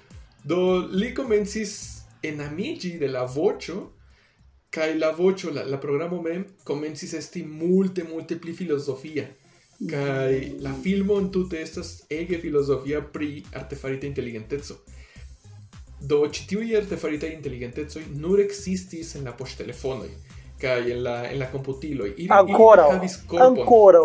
[0.44, 3.78] do li komencis enamiĝi de la voĉo
[4.70, 9.26] Kai la vocio, la, la programo mem, comencis esti multe, multe pli filosofia.
[9.90, 14.82] Kai la filmo in tutte estas ege filosofia pri artefarita inteligentezzo.
[15.98, 20.10] Do citiui artefarita inteligentezoi nur existis en la poŝtelefonoj
[20.60, 23.18] kaj en la en la computilo Ili, ancora, ili havis.
[23.40, 23.98] Ancora.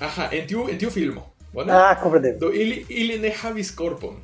[0.00, 1.26] Aha, en tiu, en tiu filmo.
[1.52, 1.90] Bona?
[1.90, 2.38] Ah, compreneble.
[2.38, 4.16] Do ili, ili ne havis corpon.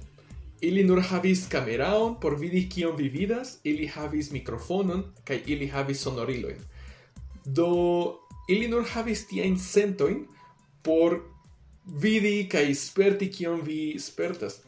[0.61, 6.01] Ili nur havis kameraon por vidi kion vi vidas, ili havis mikrofonon kaj ili havis
[6.01, 6.61] sonorilojn.
[7.45, 7.69] Do
[8.49, 10.25] ili nur havis tiajn sentojn
[10.83, 11.21] por
[11.87, 14.61] vidi kaj sperti kion vi spertas.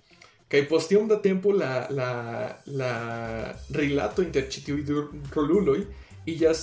[0.49, 2.11] Kaj post iom da tempo la la
[2.67, 2.93] la
[3.71, 5.03] rilato inter ĉi tiuj du
[5.35, 5.81] roluloj
[6.27, 6.63] iĝas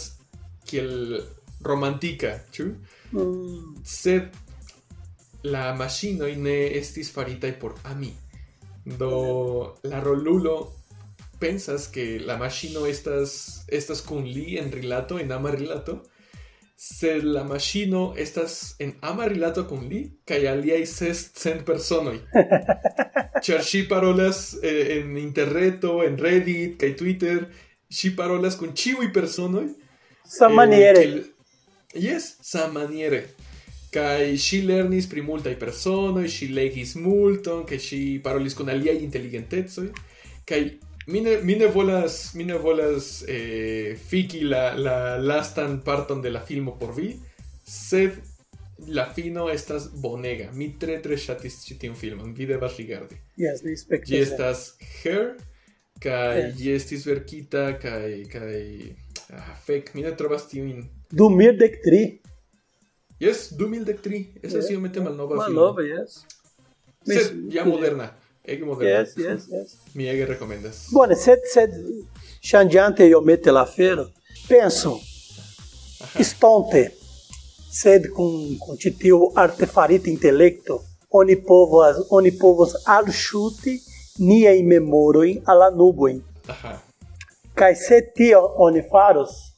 [0.65, 1.19] kiel
[1.65, 2.65] romantika, ĉu?
[3.11, 3.75] Mm.
[3.85, 4.33] Sed
[5.45, 8.11] la maŝinoj ne estis faritaj por ami.
[8.85, 10.73] Do la rolulo
[11.39, 16.03] pensas que la maŝino estas estas kun li en rilato en ama rilato
[16.77, 22.17] sed la maŝino estas en ama rilato kun li kaj aliaj sescent personoj
[23.45, 27.47] ĉar ŝi parolas eh, en interreto en Reddit kaj Twitter
[27.91, 29.67] ŝi parolas kun ĉiuj personoj
[30.25, 31.03] Samaniere.
[31.05, 31.35] Eh,
[31.95, 33.27] Yes, samaniere.
[33.95, 39.87] Kai si lernis pri multaj personoj, si legis multon, ke si parolis kun aliaj inteligentecoj
[40.45, 40.69] kaj
[41.07, 46.29] mi ne, mi ne volas mi ne volas eh, fiki la la lastan parton de
[46.29, 47.15] la filmo por vi,
[47.63, 48.11] sed
[48.87, 50.49] la fino estas bonega.
[50.53, 52.33] Mi tre tre ŝatis ĉi tiun filmon.
[52.35, 53.15] Vi devas rigardi.
[53.39, 54.11] Yes, mi spektas.
[54.19, 54.65] Estas
[55.01, 55.35] Her
[56.03, 56.55] kaj yes.
[56.59, 58.59] ĝi estis verkita kaj kaj
[59.31, 60.83] ah, fek, mi ne trovas tiujn.
[61.15, 62.24] 2013
[63.25, 64.27] Yes, 2003.
[64.43, 66.23] Essa yes, sim eu metem uma nova Uma nova, yes.
[67.03, 68.15] Set, já moderna.
[68.43, 68.99] É que moderna.
[68.99, 69.77] Yes, yes, yes.
[69.95, 70.87] Minha que recomendas.
[70.91, 71.71] Bom, set, set,
[72.39, 74.11] changiante eu meto la fero.
[74.47, 75.01] Penso,
[76.19, 76.91] estonte,
[77.71, 83.81] sed com, com titio artefarita intelecto, onipovos onipovos oni povos al chute,
[84.19, 86.23] niei memoroi alla nuboin.
[86.47, 86.81] Aha.
[87.55, 88.83] Kai se tio oni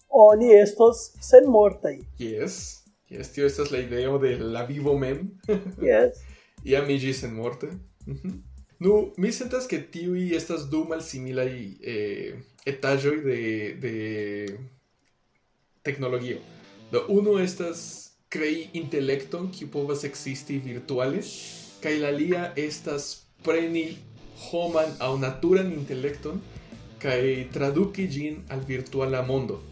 [0.09, 1.99] oni estos sem mortai.
[2.19, 2.76] Yes.
[3.09, 5.39] Yes, tío, esta es la idea de la vivo mem.
[5.81, 6.23] Yes.
[6.63, 7.67] y a Migis en morte.
[8.05, 8.41] Uh -huh.
[8.79, 14.59] No, mi sentas que tío y estas du mal similai eh, etajoi de, de
[15.81, 16.37] tecnología.
[16.91, 21.21] Do uno estas crei intelecton que povas existi virtuale,
[21.81, 23.97] kai la lia estas preni
[24.51, 26.41] homan au naturan intelecton
[26.99, 29.63] kai traduki gin al virtuala mondo.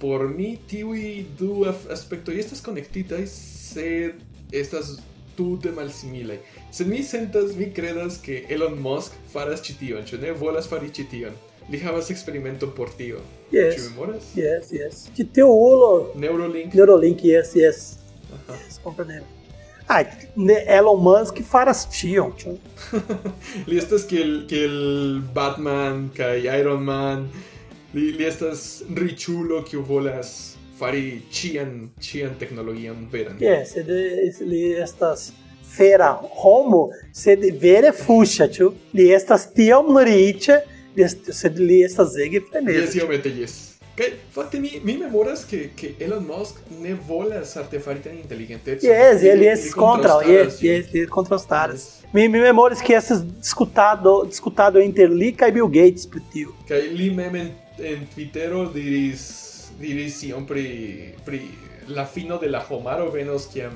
[0.00, 4.14] por mi tiui du y estas konektitaj, sed
[4.52, 4.98] estas
[5.36, 6.38] tute malsimilaj.
[6.72, 10.90] Sed mi sentas, mi credas que Elon Musk faras ĉi tion, ĉu ne volas fari
[10.90, 11.36] ĉi tion.
[11.68, 13.20] Li havas eksperimenton por tio.
[13.52, 13.76] Yes.
[13.76, 14.30] Ĉu memoras?
[14.36, 15.02] Yes, yes.
[15.16, 16.74] Ĉi tiu ulo Neurolink.
[16.74, 17.98] Neurolink, yes, yes.
[18.32, 18.56] Aha.
[18.56, 19.26] Yes, compreendo.
[19.88, 20.04] Ah,
[20.66, 22.32] Elon Musk faras tion.
[23.68, 24.74] Li estas kiel kiel
[25.34, 27.28] Batman kaj Iron Man.
[27.98, 30.30] Li, li estas riĉulo kiu volas
[30.78, 33.38] fari ĉian ĉian teknologion veran.
[33.42, 33.74] Yes,
[34.46, 35.32] li estas
[35.76, 38.70] fera homo, sed vere fuŝa, ĉu?
[38.94, 40.60] Li estas tiom riĉa,
[41.40, 42.98] sed li estas ege Yes, freneza.
[43.00, 43.56] iomete yes.
[43.98, 48.88] Kaj fakte mi, mi memoras que, que Elon Musk ne volas artefaritan inteligentecon.
[48.88, 51.86] Yes, ele li é contra, kontraŭstaras yes, yes, li kontrastaras.
[52.14, 56.54] Mi, mi memoras que essas discutado, discutado inter li kaj Bill Gates pri tio.
[56.68, 59.26] Kaj li mem en, Twittero diris
[59.80, 61.40] diris iom pri pri
[61.88, 63.72] la fino de la homaro venos kiam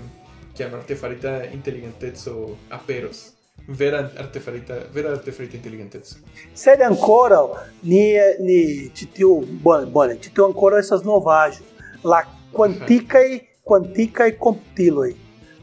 [0.56, 3.32] kiam artefarita inteligenteco aperos.
[3.68, 6.18] Vera artefarita vera artefarita inteligenteco.
[6.54, 7.40] Sed ancora
[7.82, 8.04] ni
[8.40, 11.62] ni ĉi tiu bone bone ĉi tiu ancora estas novaĵo.
[12.04, 13.28] La quanticaj
[13.64, 15.12] quanticaj komputiloj.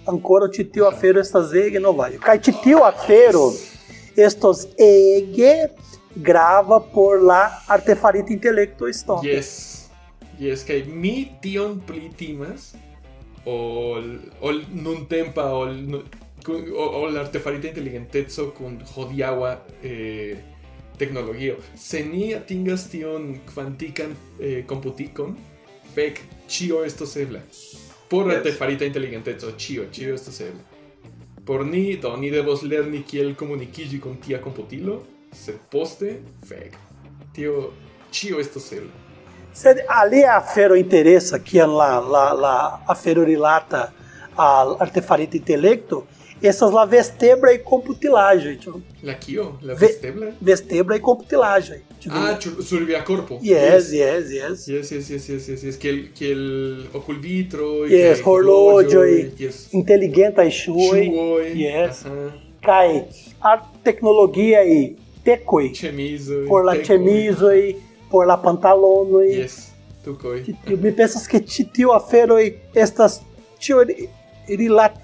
[0.08, 2.22] Ancora ĉi tiu afero estas ege novaĵo.
[2.24, 3.50] Kaj ĉi tiu afero
[4.16, 5.54] estos ege
[6.16, 9.28] grava por la artefarita intelekto estonte.
[9.28, 9.90] Yes.
[10.40, 12.74] Yes, kaj mi tion pli timas
[13.46, 14.06] ol
[14.42, 16.04] ol nuntempa ol nu-
[16.46, 20.38] kun- o- ol artefarita inteligenteco kun hodiaŭa eh,
[20.98, 21.58] teknologio.
[21.76, 25.36] Se ni atingas tion kvantikan eh, komputikon,
[25.96, 27.40] fek ĉio estos ebla.
[28.10, 28.38] Por Yes.
[28.38, 30.62] artefarita inteligenteco, ĉio, ĉio estos ebla.
[31.46, 36.72] Por ni, do ni devos lerni kiel komunikiĝi kun tia komputilo, se poste, feio.
[37.34, 37.74] Tio,
[38.12, 38.90] tio esto celo.
[39.88, 43.94] Ali é a fero interessa que é la, la, la aferorilata
[44.38, 46.08] a artefarita intelecto,
[46.42, 48.58] essas lá vestebra e computilagem.
[48.58, 48.82] Tipo.
[49.04, 49.60] La kio?
[49.62, 50.34] La vestebra?
[50.40, 51.82] vestebra e computilagem.
[52.10, 53.40] Ah, Ah, survia corpo.
[53.44, 54.68] Yes, yes, yes.
[54.68, 55.64] Yes, yes, yes, yes, yes.
[55.64, 55.76] yes.
[55.76, 56.90] Que el, que el.
[57.90, 59.04] Yes, horlojo.
[59.04, 59.74] Yes.
[59.74, 61.08] Inteligenta e shui.
[61.08, 61.62] Shui.
[61.62, 62.06] Yes.
[62.06, 62.32] Uh -huh.
[62.62, 63.08] Cai.
[63.42, 64.96] A tecnologia e
[66.48, 67.78] por la chemizo e
[68.10, 69.42] por la pantalono e.
[69.42, 69.72] Yes,
[70.04, 70.56] tucoi.
[70.68, 73.22] Me pensas que tio afero e estas
[73.60, 73.86] tio
[74.48, 74.96] rilat.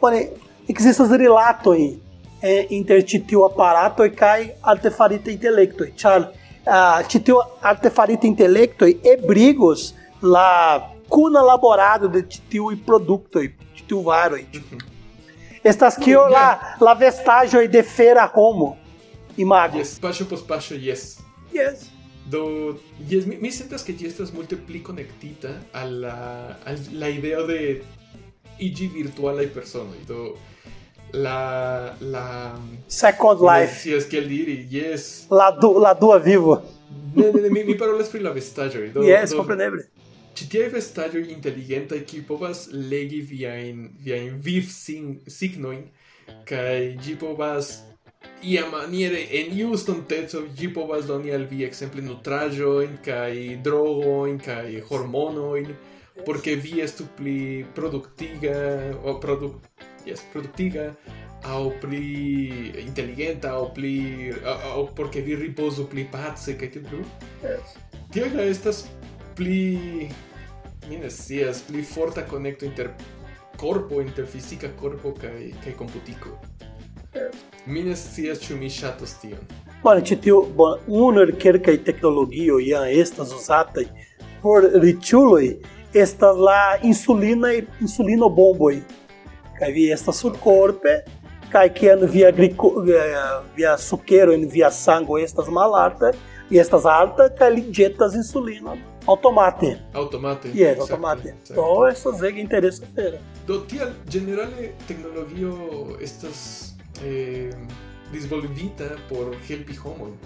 [0.00, 0.30] Bone,
[0.68, 2.00] existas relatoi
[2.42, 5.86] eh, é, inter tio aparato e cai artefarita intelecto.
[5.96, 6.30] Char,
[6.66, 13.54] uh, tio artefarita intelecto e brigos la cuna laborado de tio e produto e
[13.86, 14.36] tio varo.
[14.36, 14.74] Tipo.
[14.74, 14.78] Uhum.
[15.62, 16.84] Estas que la uhum.
[16.84, 18.76] la vestágio e de feira como.
[19.36, 19.98] Imago Yes.
[20.00, 21.18] Paŝo post paŝo, yes.
[21.52, 21.88] yes.
[22.30, 22.78] Do,
[23.10, 26.16] yes, mi, mi sentas que ĝi estas multe pli konektita al la,
[26.64, 27.58] al la ideo de
[28.64, 29.98] iĝi virtualaj personoj.
[30.08, 30.32] Do,
[31.14, 32.58] la, la...
[32.88, 35.26] second life Yes, kiel diri, yes.
[35.30, 36.62] la du, la dua vivo
[37.14, 38.88] Ne, ne, ne, mi, mi parolas pri la vestaĵoj.
[38.94, 39.84] Do, yes do, compreneble
[40.34, 45.84] Ĉi tiaj vestaĵoj inteligentaj kiuj povas legi viajn viajn vivsignojn
[46.48, 47.76] kaj ĝi povas
[48.44, 53.34] iamaniere en iu stonteco ĝi povas doni al vi ekzemple nutraĵojn kaj
[53.64, 55.70] drogojn kaj hormonojn
[56.26, 58.56] por ke vi estu pli produktiga
[59.02, 59.56] o produk
[60.06, 60.90] yes, produktiga
[61.44, 62.04] aŭ pli
[62.84, 63.94] inteligenta aŭ pli
[64.44, 67.02] aŭ por ke vi ripozu pli pace kaj tiel plu.
[67.42, 67.74] Yes.
[68.14, 68.84] Tio ja estas
[69.36, 70.08] pli
[70.88, 72.92] mi ne scias pli forta konekto inter
[73.60, 76.38] corpo inter fisica corpo kai kai computico
[77.66, 79.44] Mi ne scias ĉu mi ŝatus tion.
[79.82, 83.84] Bone, ĉi tiu bon, unu el kelkaj teknologioj jam estas uzataj
[84.44, 85.46] por riĉuloj
[85.96, 88.76] estas la insulinaj insulinobomboj.
[89.58, 90.98] Kaj vi estas surkorpe
[91.54, 93.04] kaj kiam via glico, via,
[93.56, 96.10] via sukero en via sango estas malalta
[96.50, 99.76] e estas alta kaj li ĵetas insulinon automate.
[99.94, 100.48] Automate.
[100.48, 101.28] Yes, exacte, automate.
[101.28, 101.54] exacte.
[101.54, 103.18] Do estas ege interesa afero.
[103.46, 105.56] Do tial generale teknologio
[106.00, 107.50] estas eh,
[108.12, 110.16] disvolvita por Helpi Homo.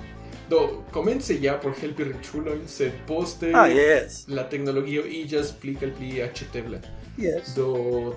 [0.51, 4.27] No, comence ya por Helpi Richuloin, se poste ah, yes.
[4.29, 6.81] la tecnología y ya explica el pli HTBLA.
[7.19, 7.55] Yes.
[7.55, 8.17] Do,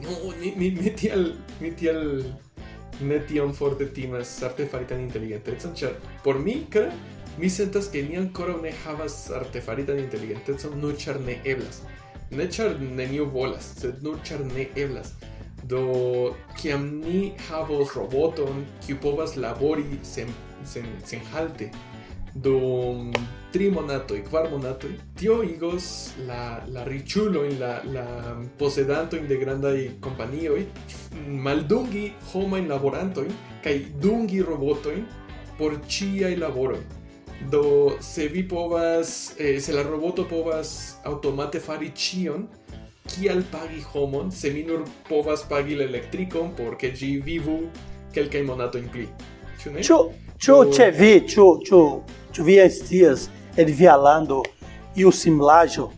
[0.00, 2.24] no, ni, ni meti al, meti al,
[3.00, 6.90] meti un forte timas artefaritan inteligentezan, char, por mi, cara,
[7.36, 11.82] mi sentas que ni ancora ne havas artefaritan inteligentezan, no char ne eblas.
[12.30, 15.14] Ne char ne bolas, sed no char ne eblas.
[15.62, 20.28] do kiam ni havos roboton kiu povas labori sen
[20.64, 21.70] sen senhalte
[22.34, 23.12] dum
[23.52, 28.06] tri monatoj, kvar monatoj, tio igos la la richulo en la la
[28.58, 30.64] posedanto de grandaj kompanioj
[31.26, 35.04] maldungi homajn laborantojn kaj dungi robotojn
[35.58, 36.80] por ĉiaj laboroj.
[37.50, 42.46] Do se vi povas, eh, se la roboto povas automate fari ĉion,
[43.08, 47.58] kial pagi homon, se mi nur povas pagi la elektrikon por ke ĝi vivu
[48.14, 49.06] kelkajn monatojn pli.
[49.62, 49.82] Ĉu ne?
[49.82, 49.98] Ĉu
[50.42, 51.80] ĉu ĉe vi, ĉu ĉu
[52.32, 54.42] ĉu vi scias el via lando
[54.96, 55.90] iu simulaĵo?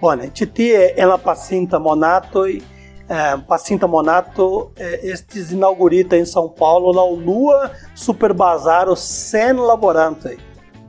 [0.00, 6.48] Bone, ĉi tie en la pasinta monatoj eh, pasinta monato eh, estis inaugurita en São
[6.56, 10.36] Paulo la unua superbazaro sen laborantoj.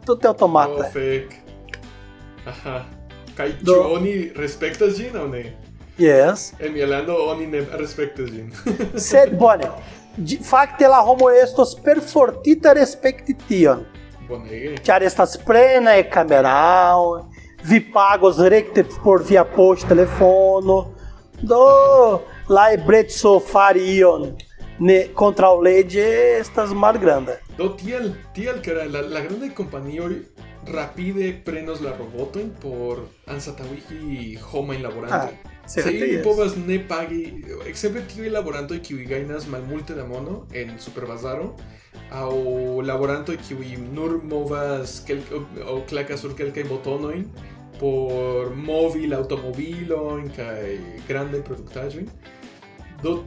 [0.06, 0.84] Tutte Oh, automata.
[0.94, 1.36] fek.
[2.48, 3.01] Aha.
[3.38, 5.44] Kaj Do- oni respektas ĝin aŭ ne?
[6.02, 6.52] Yes.
[6.60, 8.52] En mia lando oni ne respektas ĝin.
[9.10, 9.68] Sed bone,
[10.48, 13.86] fakte la homo estos perfortita respekti tion.
[14.30, 14.76] Bonege.
[14.88, 17.28] Ĉar estas plena e kamerao,
[17.68, 20.78] vi pagos rekte por via poŝtelefono.
[21.42, 21.62] Do
[22.50, 24.28] la ebleco fari ion
[24.80, 26.06] ne kontraŭleĝe
[26.40, 27.36] estas malgranda.
[27.58, 30.14] Do tiel, tiel kara la, la grandaj kompanioj
[30.68, 35.38] rapide prenos la robotojn por anstataŭigi homajn laborantoj.
[35.66, 37.22] Se certe ili povas ne pagi,
[37.70, 41.54] ekzemple tiuj laborantoj kiuj gajnas malmulte da mono en superbazaro,
[42.12, 42.34] aŭ
[42.86, 45.34] laborantoj kiuj nur movas kelk
[45.66, 47.26] aŭ klakas sur kelkaj botonojn
[47.82, 52.10] por movi la aŭtomobilojn kaj grandaj produktaĵojn.
[53.02, 53.22] Do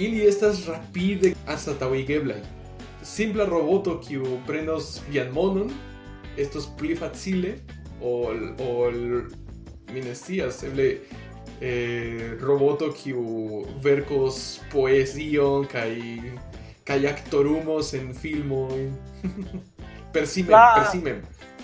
[0.00, 2.40] ili estas rapide anstataŭigeblaj.
[3.04, 5.68] Simpla roboto kiu prenos vian monon
[6.36, 7.56] estos pli facile
[8.02, 8.96] ol ol
[9.92, 10.88] mi ne scias eble
[11.60, 15.94] eh, roboto kiu verkos poezion kaj
[16.84, 18.90] kaj aktorumos en filmoj
[20.14, 21.22] persimen la, persimen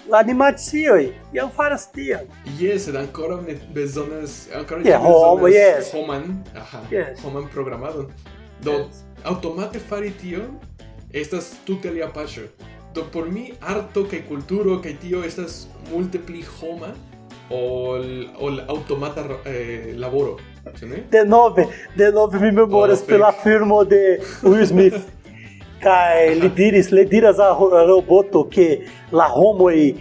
[0.09, 2.27] la animacioj jam faras tion
[2.59, 5.93] yes sed ancora ne bezonas ancora yeah, bezonas yes.
[5.93, 7.21] homan aha yes.
[7.23, 8.13] homan programadon
[8.63, 9.05] do yes.
[9.25, 10.59] automate fari tion
[11.13, 12.47] estas tute alia paŝo
[12.95, 16.89] Do por mi arto kaj kulturo kaj tio estas multe pli homa
[17.51, 18.05] ol
[18.39, 20.37] ol automata eh, laboro?
[21.11, 21.67] De nove,
[21.97, 24.99] de nove mi memoras Oh, pela firmo de Will Smith.
[25.81, 29.95] Kai li diris, li diras a ro- a roboto che la homoi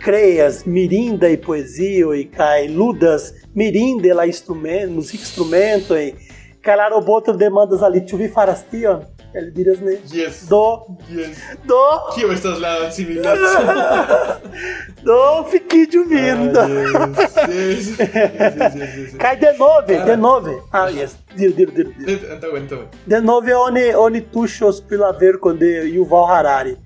[0.00, 6.14] creas mirindai poesioi kai ludas mirinde la instrumento, music instrumento e
[6.62, 9.04] kai la roboto demandas ali, tu vi faras tion?
[9.34, 10.02] Elvira Snake.
[10.04, 10.46] Assim, yes.
[10.48, 10.96] Do.
[11.10, 11.38] Yes.
[11.64, 12.10] Do.
[12.14, 13.40] Quiero estas lá assimilando?
[15.02, 16.58] Do Fiquinho vindo.
[16.58, 17.98] Ah, yes.
[17.98, 19.16] Yes.
[19.18, 20.68] Cai de novo, de novo.
[20.72, 21.16] Ah, yes.
[21.36, 21.94] Diro, diro, diro.
[22.00, 22.88] Então, então.
[23.06, 26.78] De novo é onde, onde tuxos pela ver quando Yuval Harari.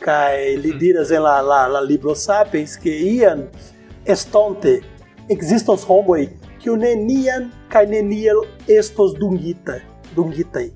[0.00, 1.14] Cai lidiras hum.
[1.14, 3.48] em la, la, la libro sapiens que iam
[4.04, 4.82] estonte
[5.30, 9.82] existos homens que o nenian cai neniel estos dungita.
[10.14, 10.72] Dungitai.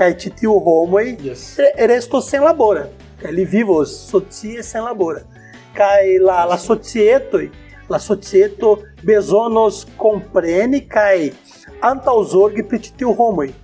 [0.00, 1.58] Cai cartitio homoi yes.
[1.76, 2.90] resto sem labora.
[3.22, 5.26] Ele vivo, socie é sem labora.
[5.74, 7.52] Cai la, la societoi,
[7.86, 11.34] la societo besonos compreni cai
[11.82, 13.54] antausorg petitio homoi.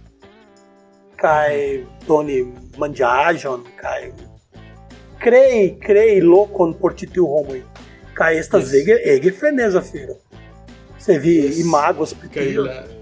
[1.16, 4.12] Cai doni mandiagion, cai
[5.18, 7.64] crei, crei locon portitio homoi.
[8.14, 8.82] Cai estas yes.
[8.82, 10.18] ege, ege frenesa fero.
[10.98, 11.58] Você vi yes.
[11.60, 12.94] imagos petitio.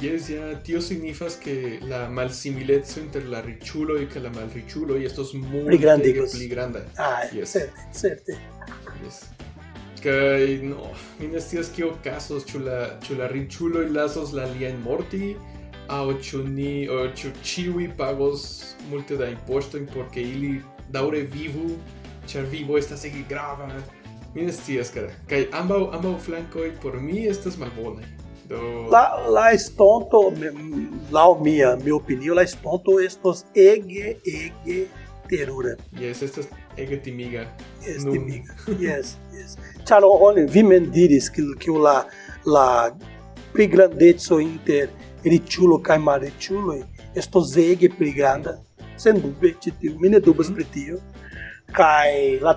[0.00, 5.74] Yes, ja, tio signifas que la malsimileco inter la riĉulo kaj la malriĉulo estos multe
[5.74, 6.84] es muy Pli grande.
[6.96, 7.52] Ah, yes.
[7.52, 8.36] certe, certe.
[9.02, 9.24] Yes.
[9.98, 14.78] Kaj no, mi ne scias kio okazos, ĉu la ĉu la riĉuloj lasos la aliajn
[14.84, 15.34] morti
[15.90, 18.46] aŭ ĉu ni aŭ ĉu ĉiuj pagos
[18.92, 20.60] multe da impoŝtojn por ke ili
[20.94, 21.72] daŭre vivu,
[22.30, 23.66] ĉar vivo estas ege grava.
[24.36, 28.17] Mi ne scias, kaj ambaŭ ambaŭ flankoj por mi estas malbonaj.
[28.48, 28.88] Então, Do...
[28.88, 30.32] Lá, lá esponto,
[31.10, 34.88] lá minha, minha opinião, lá esponto estos ege, ege,
[35.28, 35.76] terura.
[36.00, 37.46] Yes, estos egetimiga.
[37.82, 39.58] Egetimiga, yes, yes.
[39.86, 42.06] Charo, olha, vi mendiris que, que lá,
[42.46, 42.96] lá,
[43.52, 44.88] prigrandezzo inter
[45.22, 46.82] richulo cae marichulo,
[47.14, 48.62] estos ege prigranda,
[48.96, 50.00] sem dúvida, titio, mhm.
[50.00, 51.02] mine cai pretio,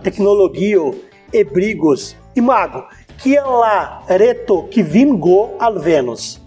[0.01, 0.79] tecnologia
[1.33, 2.87] e brigos ebrigos, imago,
[3.21, 6.41] aquela reto que vingou al Venus.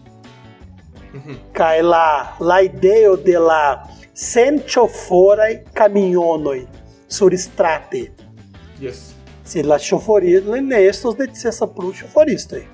[1.14, 1.38] Uhum.
[1.82, 6.66] Lá, la ideo de la sencho forai caminhonoi
[7.08, 8.12] sur strate.
[8.80, 9.14] Yes.
[9.44, 12.66] Se la choforilo nestos de cessa pro choforistoi.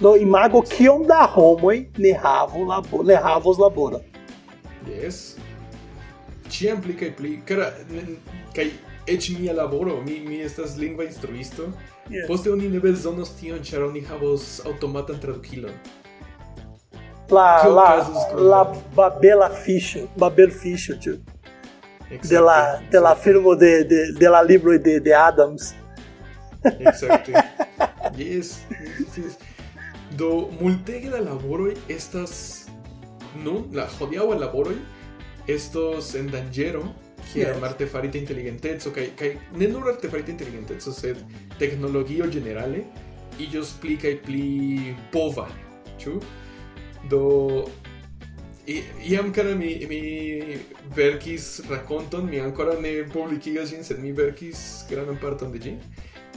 [0.00, 4.00] No imago que quion da homoi ne labo, ne havos labora.
[4.86, 5.36] Yes.
[6.48, 7.74] Ciam pli kaj pli, kara,
[8.54, 8.70] kaj
[9.06, 11.68] eĉ mia laboro, mi, mi estas lingva instruisto,
[12.26, 15.72] После они не без зоности он чаровни хавос автоматан транкилон.
[17.30, 21.18] La, que la, la babela ficha, babel ficha, tio.
[22.22, 25.74] De la, de la firma de, de, de la libro de, de Adams.
[26.62, 27.32] Exacto.
[28.16, 29.38] yes, yes, yes.
[30.16, 32.66] Do multege da laboroi estas,
[33.42, 34.76] no, la jodiagua laboroi,
[35.48, 36.84] estos en danjero,
[37.32, 37.66] kiam yes.
[37.70, 41.22] artefarita inteligenteco kaj kaj ne nur artefarita inteligenteco sed
[41.58, 42.84] teknologio ĝenerale
[43.46, 44.44] iĝos pli kaj pli
[45.12, 45.48] pova
[46.02, 46.18] ĉu
[47.10, 47.24] do
[48.66, 48.78] I,
[49.12, 50.00] iam kara mi mi
[50.96, 55.74] verkis rakonton mi ancora ne publikigas ĝin sed mi verkis grandan parton de ĝi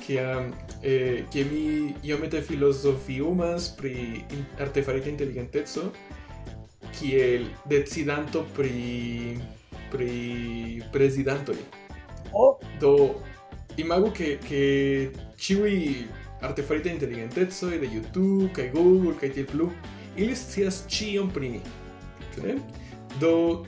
[0.04, 4.24] kiam um, eh, ke mi iomete filozofiumas pri
[4.60, 5.88] artefarita inteligenteco
[7.00, 9.40] kiel decidanto pri
[9.92, 11.58] pri presidantoj.
[12.34, 12.58] Oh.
[12.80, 13.22] Do
[13.78, 16.08] imagu che che ciui
[16.42, 19.72] artefarita inteligentezzo de YouTube, kai Google, kai tiel plu,
[20.16, 21.62] ili scias cion pri ni.
[22.38, 22.62] Okay?
[23.20, 23.66] Do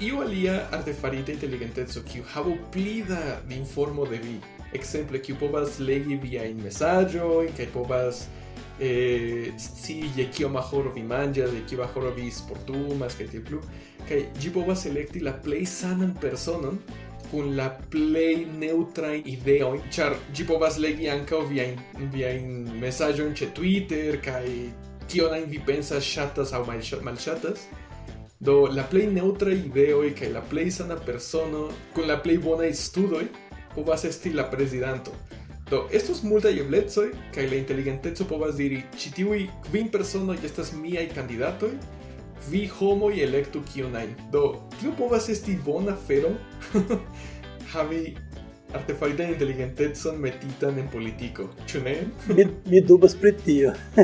[0.00, 4.40] iu alia artefarita inteligentezzo kiu havu pli da informo de vi,
[4.72, 8.26] ekzemple kiu povas legi via in mesaĝoj kaj povas
[8.82, 13.62] eh, scii je kio mahoro vi manĝas, je kio mahoro vi sportumas kaj tiel plu.
[14.08, 16.80] Kaj ĝi povas elekti la plej sanan personon
[17.30, 21.78] kun la plej neutra ideojn, ĉar ĝi povas legi ankaŭ viajn
[22.12, 22.50] viajn
[22.82, 24.44] mesaĝojn ĉe Twitter kaj
[25.08, 27.64] kion vi pensas ŝatas aŭ malŝatas.
[28.42, 33.24] Do la plej neŭtraj ideoj kaj la plej sana persono kun la plej bonaj studoj
[33.74, 35.14] povas esti la prezidanto.
[35.70, 41.06] Do, estos multaj eblecoj kaj la inteligenteco povas diri ĉi tiuj kvin personoj estas miaj
[41.14, 41.70] kandidatoj,
[42.50, 44.12] vi homoj elektu kion ajn.
[44.32, 44.42] Do,
[44.80, 46.34] tio povas esti bona fero,
[47.72, 48.02] havi
[48.74, 51.96] artefaritan inteligentecon metitan en politiko, ĉu ne?
[52.36, 53.72] mi, mi dubas pri tio.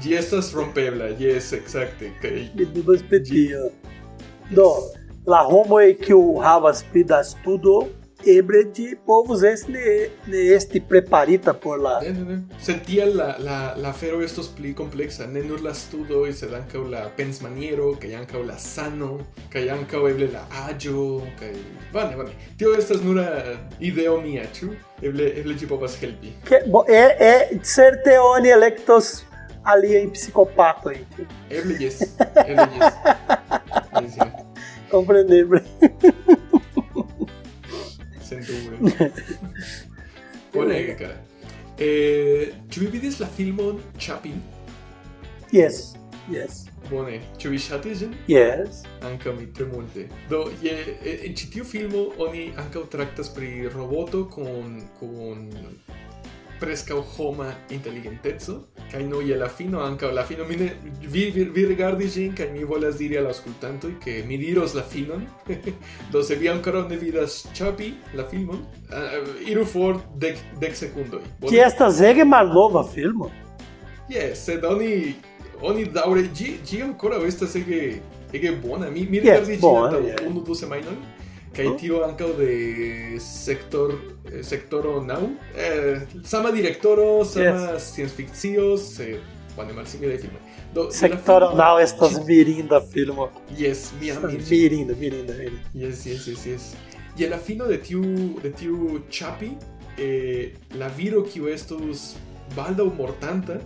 [0.00, 2.08] Ĝi estas rompebla, jes, ekzakte.
[2.22, 2.36] Kaj...
[2.56, 3.66] Mi dubas pri tio.
[3.68, 3.90] Yes.
[4.56, 4.68] Do,
[5.28, 7.82] la homoj kiu havas pli da studo
[8.26, 12.42] ebre de povos ne esti preparita por ne.
[12.60, 15.26] Sentia la, la, la fero estos pli complexa.
[15.26, 19.18] Ne nur la studo y sed ankaŭ la pensmaniero, kaj ankaŭ la sano,
[19.50, 21.54] kaj ankaŭ eble la aĝo, kaj...
[21.92, 22.36] Vane, vane.
[22.58, 23.26] Tio estas nura
[23.80, 24.72] ideo mia, ĉu?
[25.02, 26.34] Eble, eble ĝi povas helpi.
[26.44, 29.24] que bo, é, é certe oni electos
[29.64, 31.06] ali psicopato aí.
[31.50, 32.16] Eble yes.
[32.36, 32.68] Eble
[34.16, 34.44] yeah.
[34.90, 35.62] Compreendível.
[40.54, 41.14] Bonega.
[41.80, 44.40] Eh, ĉu vi vidis la filmon Chapin?
[45.52, 45.94] Yes,
[46.32, 46.66] yes.
[46.90, 48.14] Bone, ĉu vi ŝatis ĝin?
[48.28, 48.82] Yes.
[49.06, 50.06] Ankaŭ mi tre multe.
[50.30, 50.74] Do, je,
[51.04, 55.48] eh, en ĉi tiu filmo oni ankaŭ traktas pri roboto kun kun
[56.60, 61.64] prescau homa intelligentezo, kai no je la fino anche la fino mine vi vi, vi
[61.64, 65.26] rigardis gin kai mi volas diri al auscultanto che mi diros la finon.
[66.10, 71.22] Do se vi ancora ne vidas chapi la filmon uh, iru for de de secundoi.
[71.38, 71.50] Bone?
[71.50, 73.30] Che esta ege malnova filmo.
[74.08, 75.16] Yes, sed oni
[75.60, 78.02] oni daure gi gi ancora estas ege
[78.32, 78.90] ege bona.
[78.90, 81.19] Mi mi yes, rigardis gin unu du semajnoj
[81.52, 85.36] Kaitio Ankao de Sector eh, Sectoro Now.
[85.54, 87.82] Eh, sama Directoro, Sama yes.
[87.82, 89.20] Scienceficcios, eh,
[89.56, 90.38] Vanemarsinga de filme.
[90.72, 93.30] Do, Sectoro Now, estas mirinda filmo.
[93.56, 94.94] Yes, mia mirinda.
[94.94, 95.34] Mirinda, mirinda,
[95.74, 96.74] Yes, yes, yes, yes.
[97.16, 99.56] Y el afino de tiu, de tiu Chapi,
[99.98, 102.14] eh, la viro kiu estos
[102.54, 103.58] baldaŭ mortanta,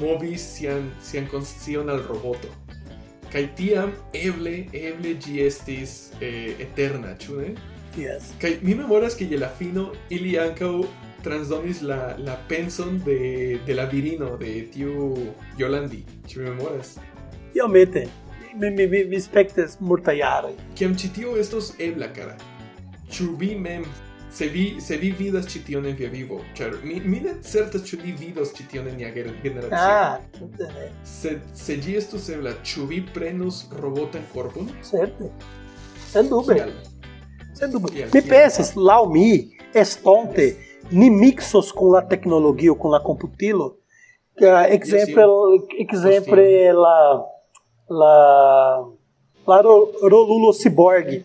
[0.00, 2.48] movis sian, sian konscion al roboto.
[3.30, 7.52] Kai tiam eble eble gi estis eh, eterna, ĉu ne?
[7.98, 8.32] Yes.
[8.42, 10.72] Kai mi memoras ke je la fino ili ankaŭ
[11.22, 15.14] transdonis la la penson de de la virino de tiu
[15.58, 16.02] Yolandi.
[16.26, 16.96] Ĉu mi memoras?
[17.54, 18.08] Iomete.
[18.54, 20.54] Mi mi mi, mi spektas multajare.
[20.74, 22.34] Kiam ĉi tio estos ebla, kara.
[23.10, 23.86] Ĉu vi mem
[24.30, 25.76] se vi, se vi vidas që ti
[26.12, 29.32] vivo, qërë, mi, mi ne certës që li vidos që ti onë një agere.
[29.72, 30.68] Ah, të
[31.04, 34.66] Se, se gjestu se vla, që vi prenus robotën corpo.
[34.82, 35.30] Certe,
[36.12, 36.68] sen dubre.
[37.58, 38.06] Sen dubre.
[38.14, 40.54] Me peces, lau mi, estonte,
[40.92, 43.76] ni mixos com la tecnologia ou com la computilo,
[44.40, 46.96] uh, exemplo, exemplo, la,
[47.90, 48.14] la, la,
[49.46, 51.20] la rolulo cyborg,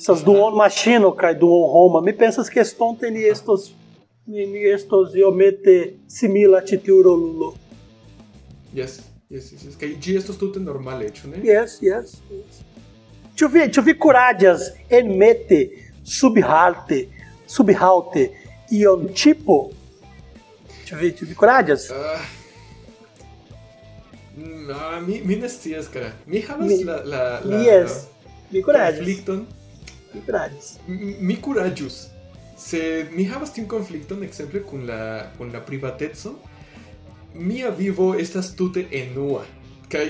[0.00, 2.00] essas duon machino cai duon Roma.
[2.00, 3.74] me pensas que estonten estos
[4.26, 7.54] ni estos iomete simila titiuro lulo.
[8.74, 9.76] Yes, yes, yes.
[9.76, 11.36] Que aí, estos tute normale, normal, ne?
[11.36, 11.52] Né?
[11.52, 12.64] Yes, yes, yes.
[13.36, 15.60] tu vi ĉu vi kuraĝas enmeti
[16.04, 17.08] subhalte
[17.46, 18.30] subhalte
[18.70, 19.70] ion tipo?
[20.88, 21.90] Tu vi tu vi curadias?
[21.90, 22.24] Ah.
[24.36, 26.12] No, mi, mi ne scias, kara.
[26.26, 27.64] Mi havas mi, la, la, la...
[27.64, 28.06] Yes,
[28.50, 29.59] mi kuraĝas.
[30.88, 32.06] M- mi kuraĝus
[32.58, 36.34] se mi havas tiun konflikton ekzemple kun la kun la privateco
[37.34, 39.44] mia vivo estas tute enua
[39.88, 40.06] kaj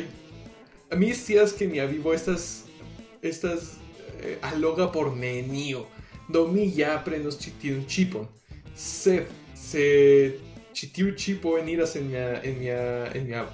[0.97, 2.65] mi scias ke mia vivo estas
[3.23, 3.77] estas
[4.23, 5.85] eh, alloga por nenio.
[6.29, 8.27] Do mi ja prenos ĉi tiun ĉipon
[8.77, 9.85] sed se
[10.73, 12.81] ĉi tiu ĉipo eniras en mia en mia
[13.15, 13.45] en mia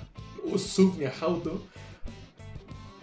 [0.58, 1.58] sub mia haŭto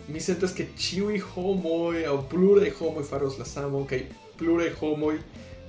[0.07, 4.03] mi sentas che ciui homoi au plurei homoi faros la samon kaj
[4.37, 5.19] plurei homoi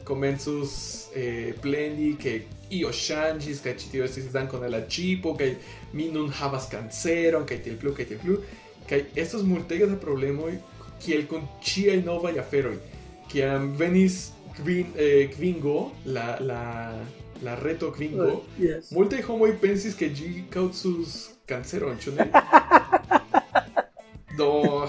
[0.05, 5.57] comenzus eh, plendi che io shangis che ci tio estis danko de la cipo che
[5.93, 8.43] mi nun havas canceron che tiel plu che tiel plu.
[8.87, 10.61] Che estos multegas da problemoi
[10.99, 12.79] kiel con ciai nova y aferoi
[13.77, 16.93] venis kvin eh, kvingo la la
[17.43, 18.91] la reto kvingo oh, yes.
[18.91, 22.31] multaj homoj pensis ke ĝi kaŭzus kanceron ĉu ne?
[24.39, 24.89] Do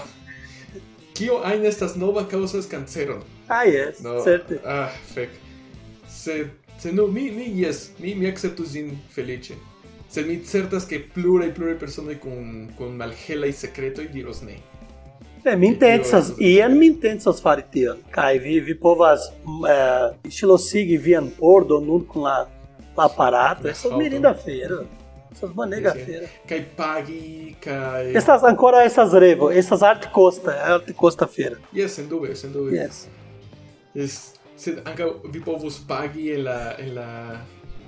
[1.16, 3.22] kio ajn estas nova kaŭzas kanceron.
[3.48, 4.60] Ah yes, no, certe.
[4.64, 5.28] Ah, fek.
[6.10, 6.46] se
[6.78, 9.54] se no mi mi yes, mi mi akceptu ĝin feliĉe.
[10.10, 14.58] Sed mi certas ke pluraj pluraj personoj kun kun malhelaj sekretoj diros ne.
[15.44, 17.98] Ne, mi intencas, ian mi intensas fari tion.
[18.10, 19.28] Cai, vi vi povas
[19.70, 22.38] eh, ŝlosigi vian pordo, nun com la
[22.96, 24.80] la aparato, estas mirinda feira.
[25.36, 26.04] Essas manega Sim, sim.
[26.06, 26.28] feira.
[26.48, 31.58] Kaj pagi kaj Essas ancora essas revo, essas arte costa, arte costa feira.
[31.74, 32.72] Yes, sendube, sendube.
[32.72, 33.02] Yes.
[33.94, 34.14] Es,
[34.56, 37.08] sed ankaŭ vi povus pagi en la en la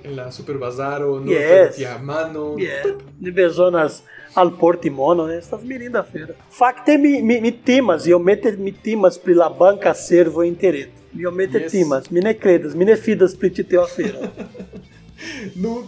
[0.03, 1.49] en la superbazaro nur Yes.
[1.49, 2.55] per via mano.
[2.59, 2.85] Yeah.
[3.19, 4.03] De bezonas
[4.35, 5.37] al portimono, né?
[5.39, 6.35] Essas mirinda feira.
[6.51, 10.91] Facte mi, mi, mi timas, io mete mi timas pri la banca servo intereto.
[11.17, 11.71] Io mete Yes.
[11.71, 14.19] timas, mi ne credas, mi ne fidas pri ti teo feira.
[15.55, 15.83] No,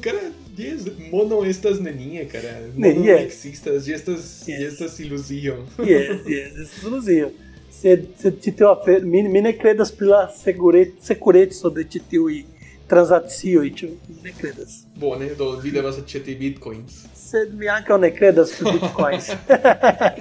[0.57, 2.59] Yes, mono estas nenie, cara.
[2.75, 4.65] Mono existas, ĝi estas, yes.
[4.73, 5.57] estas iluzio.
[5.91, 7.29] Yes, yes, estas ilusio.
[7.71, 12.01] Sed, sed ci tiu afer, mi, mi ne credas pri la segure, sekureco de ci
[12.09, 12.43] tiuj
[12.91, 14.81] transakcioj, ĉu mi ne credas.
[14.95, 17.05] Bone, do vi devas aĉeti bitcoins.
[17.15, 19.31] Sed mi ankaŭ ne credas pri bitcoins.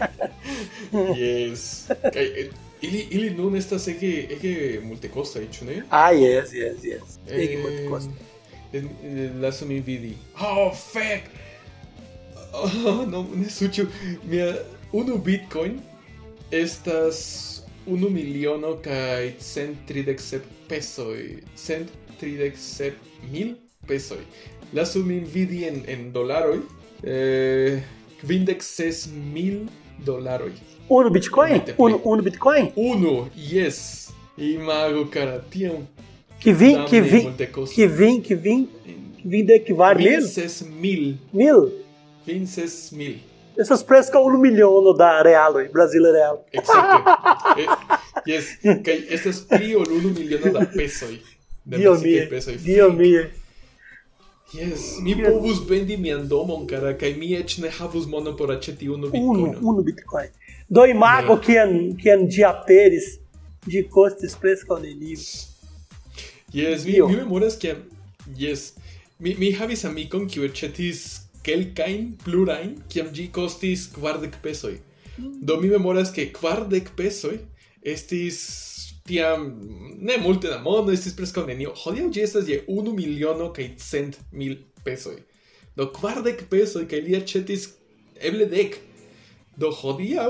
[1.25, 1.67] yes.
[2.13, 2.51] Kaj eh,
[2.81, 5.83] ili ili nun estas ege ege multekostaj, ĉu ne?
[5.91, 7.19] Ah, yes, yes, yes.
[7.29, 7.63] Ege eh...
[7.65, 8.30] multekostaj
[9.41, 10.15] lasu min vidi.
[10.41, 11.31] Oh, fek!
[12.53, 13.87] Oh, no, ne suĉu.
[14.25, 14.55] Mia
[14.93, 15.79] unu bitcoin
[16.51, 17.21] estas
[17.87, 21.43] unu miliono kaj cent tridek sep pesoj.
[21.57, 21.91] Cent
[22.21, 22.99] tridek sep
[23.33, 23.55] mil
[23.87, 24.23] pesoj.
[24.75, 26.61] Lasu min vidi en, en dolaroj.
[27.03, 27.83] Eh,
[28.21, 29.67] kvindek ses mil
[30.07, 30.53] dolaroj.
[30.89, 31.61] Unu bitcoin?
[31.79, 32.71] Unu, unu bitcoin?
[32.77, 34.11] Unu, yes!
[34.37, 35.87] Imago cara, tiam
[36.41, 37.33] Que vin, que vin,
[37.75, 38.67] que vin, que vin,
[39.17, 40.21] que vin de que var mil?
[40.21, 40.63] 26
[41.33, 41.73] mil.
[42.27, 43.19] 26 mil.
[43.59, 46.47] Essas preços são um milhão no da real, brasileiro real.
[46.53, 47.05] Exato.
[48.27, 51.07] Eh, yes, que essas prio no um milhão da peso.
[51.67, 53.31] Deus meu, Deus meu.
[54.55, 58.89] Yes, mi povus vendi mian domon, cara, kaj mi eĉ ne havus monon por aĉeti
[58.91, 59.55] unu bitcoin.
[59.55, 60.31] Unu, unu bitcoin.
[60.69, 61.45] Do imago yeah.
[61.47, 63.07] kian kian ĝi aperis,
[63.67, 65.23] ĝi kostis preskaŭ nenion.
[66.53, 67.77] Yes, mi, mi memoras que
[68.37, 68.75] yes,
[69.19, 71.03] mi mi havis amikon kiu ĉetis
[71.47, 74.75] kelkajn plurajn kiam ĝi kostis kvardek pesoj.
[75.17, 75.37] Mm.
[75.47, 77.39] Do mi memoras que kvardek pesoj
[77.83, 78.41] estis
[79.07, 79.47] tiam
[79.99, 81.73] ne multe da mono, estis preskaŭ nenio.
[81.85, 85.17] Hodiaŭ ĝi estas je unu miliono kaj cent mil pesoj.
[85.77, 87.71] Do kvardek pesoj kaj li aĉetis
[88.21, 88.79] eble dek.
[89.61, 90.29] Do hodiaŭ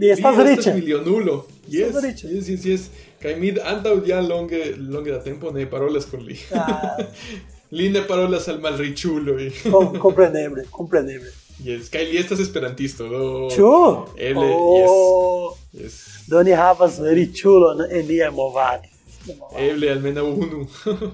[0.00, 0.74] Li estas li riĉa.
[0.74, 1.34] milionulo.
[1.68, 2.28] Yes, Estas riĉa.
[2.34, 2.82] yes, yes, yes.
[3.22, 6.38] Kaj mi antaŭ ja longe, longe da tempo ne parolas kun li.
[6.56, 6.96] Ah,
[7.76, 9.50] li ne parolas al malriĉuloj.
[9.72, 11.30] com, compreneble, compreneble.
[11.64, 13.48] yes, kaj li estas esperantisto, do...
[13.56, 13.72] Ĉu?
[14.18, 16.00] Eble, oh, Yes.
[16.28, 18.88] do ni havas riĉulon en nia movado.
[19.58, 20.64] Eble almenaŭ unu.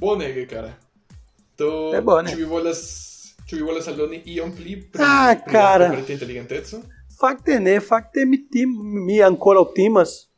[0.00, 0.72] Bonege, cara.
[1.58, 1.70] Do,
[2.02, 2.30] bone.
[2.30, 2.80] ĉu vi volas
[3.48, 4.22] ĉu vi volas aldoni
[4.56, 5.88] pli pri, Ah, cara.
[5.88, 6.02] la
[7.22, 7.60] artefarita inteligenteco?
[7.60, 8.68] Fakte ne, fakte mi tim,
[9.06, 10.32] mi ankoraŭ timas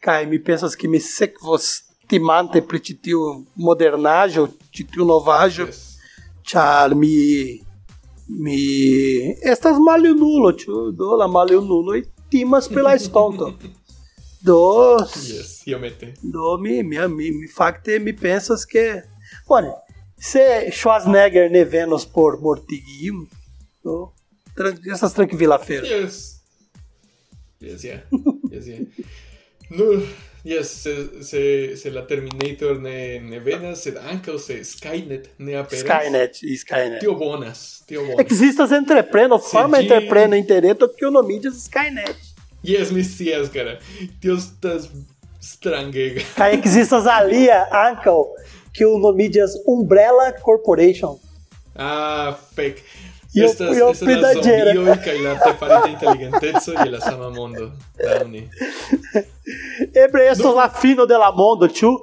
[0.00, 3.20] kaj mi pensas ke mi sekvos timante pri ĉi tiu
[3.56, 5.86] modernaĵo, ĉi tiu novaĵo, Yes.
[6.42, 7.60] ĉar mi
[8.28, 8.58] mi
[9.42, 13.52] estas maljunulo, ĉu do la maljunuloj timas pri la estonto.
[14.42, 15.64] Do, Yes,
[16.22, 19.02] do mi, mi, mi, mi fakte mi pensas ke
[19.48, 19.68] bone,
[20.18, 23.26] se Schwarzenegger ne venos por mortigi iun,
[23.84, 24.12] do
[24.60, 25.86] tran estas trankvila afero.
[25.88, 26.20] Yes.
[27.60, 28.00] Yes, yeah.
[28.52, 28.80] Yes, yeah.
[29.70, 29.84] No,
[30.44, 31.40] yes, se, se,
[31.76, 35.84] se la Terminator ne, ne venas, sed ankaŭ se Skynet ne aperas.
[35.84, 37.00] Skynet e Skynet.
[37.04, 38.22] Tio bonas, tio bonas.
[38.24, 42.16] Existas entrepreno, forma ĝi- entrepreno interreto kiu nomiĝas Skynet.
[42.62, 43.76] Yes, mi scias, cara.
[44.20, 44.88] Tio estas
[45.40, 46.20] strangega.
[46.36, 48.18] Kaj ekzistas alia ankaŭ
[48.76, 51.16] kiu nomiĝas Umbrella Corporation.
[51.76, 52.82] Ah, fek.
[53.32, 54.72] Io, io ho pedaggere.
[54.72, 58.48] Io ikka il pari e intelligentezzo gliela mondo Dani.
[59.92, 60.54] Ebre no.
[60.54, 62.02] la fino della mondo, ciu?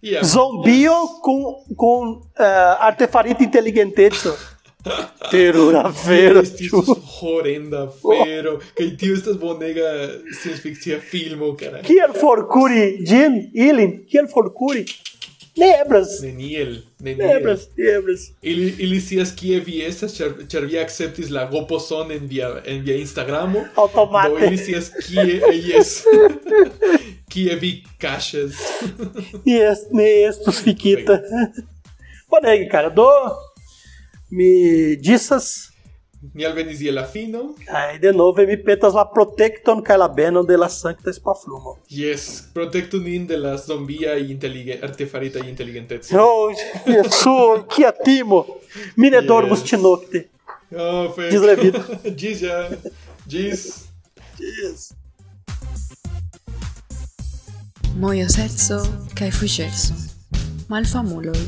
[0.00, 0.22] Yeah.
[0.22, 1.18] Zombio yeah.
[1.20, 4.36] con, con eh, uh, artefarite intelligentezzo.
[5.30, 6.82] Terura fero, ciu.
[7.20, 8.60] Horrenda fero.
[8.74, 11.00] Che tio estas bonega science fictia
[11.40, 11.80] o cara.
[11.80, 14.84] Kiel forcuri, Jim, Ilin, kiel forcuri
[15.58, 15.70] forkuri?
[15.70, 16.20] Ne eblas.
[16.22, 17.36] Neniel, Ne neniel.
[17.36, 18.20] eblas, ne eblas.
[18.42, 22.82] Ili, ili scias kie vi estas, ĉar, ĉar vi akceptis la goposon en via, en
[22.84, 23.64] via Instagramo.
[23.74, 24.28] Automate.
[24.28, 25.40] Do ili scias kie,
[25.74, 26.02] yes,
[27.32, 28.52] kie vi kaŝas.
[29.44, 31.18] Yes, ne estus fikita.
[32.30, 32.88] Bonege, cara.
[32.90, 33.08] Do
[34.30, 34.48] mi
[35.00, 35.70] ĝisas
[36.34, 37.54] Ni alvenis je la fino.
[37.66, 41.76] kaj denove mi petas la protekton kaj la benon de la sankta spaflumo.
[41.90, 46.16] Yes, protektu nin de la zombia inteligen, artefarita inteligenteco.
[46.18, 46.50] Oh,
[46.86, 47.30] Jesu,
[47.74, 48.44] kia timo!
[48.96, 49.26] Mi ne Yes.
[49.26, 50.24] dormus ĉinokte.
[50.76, 51.30] Oh, fek.
[51.32, 51.78] Ĝis revido.
[52.16, 52.68] Ĝis ja.
[53.26, 53.66] Ĝis.
[54.38, 54.92] Yes.
[57.96, 58.78] Mojoseco
[59.18, 59.94] kaj fuĝeco.
[60.68, 61.38] Malfamuloj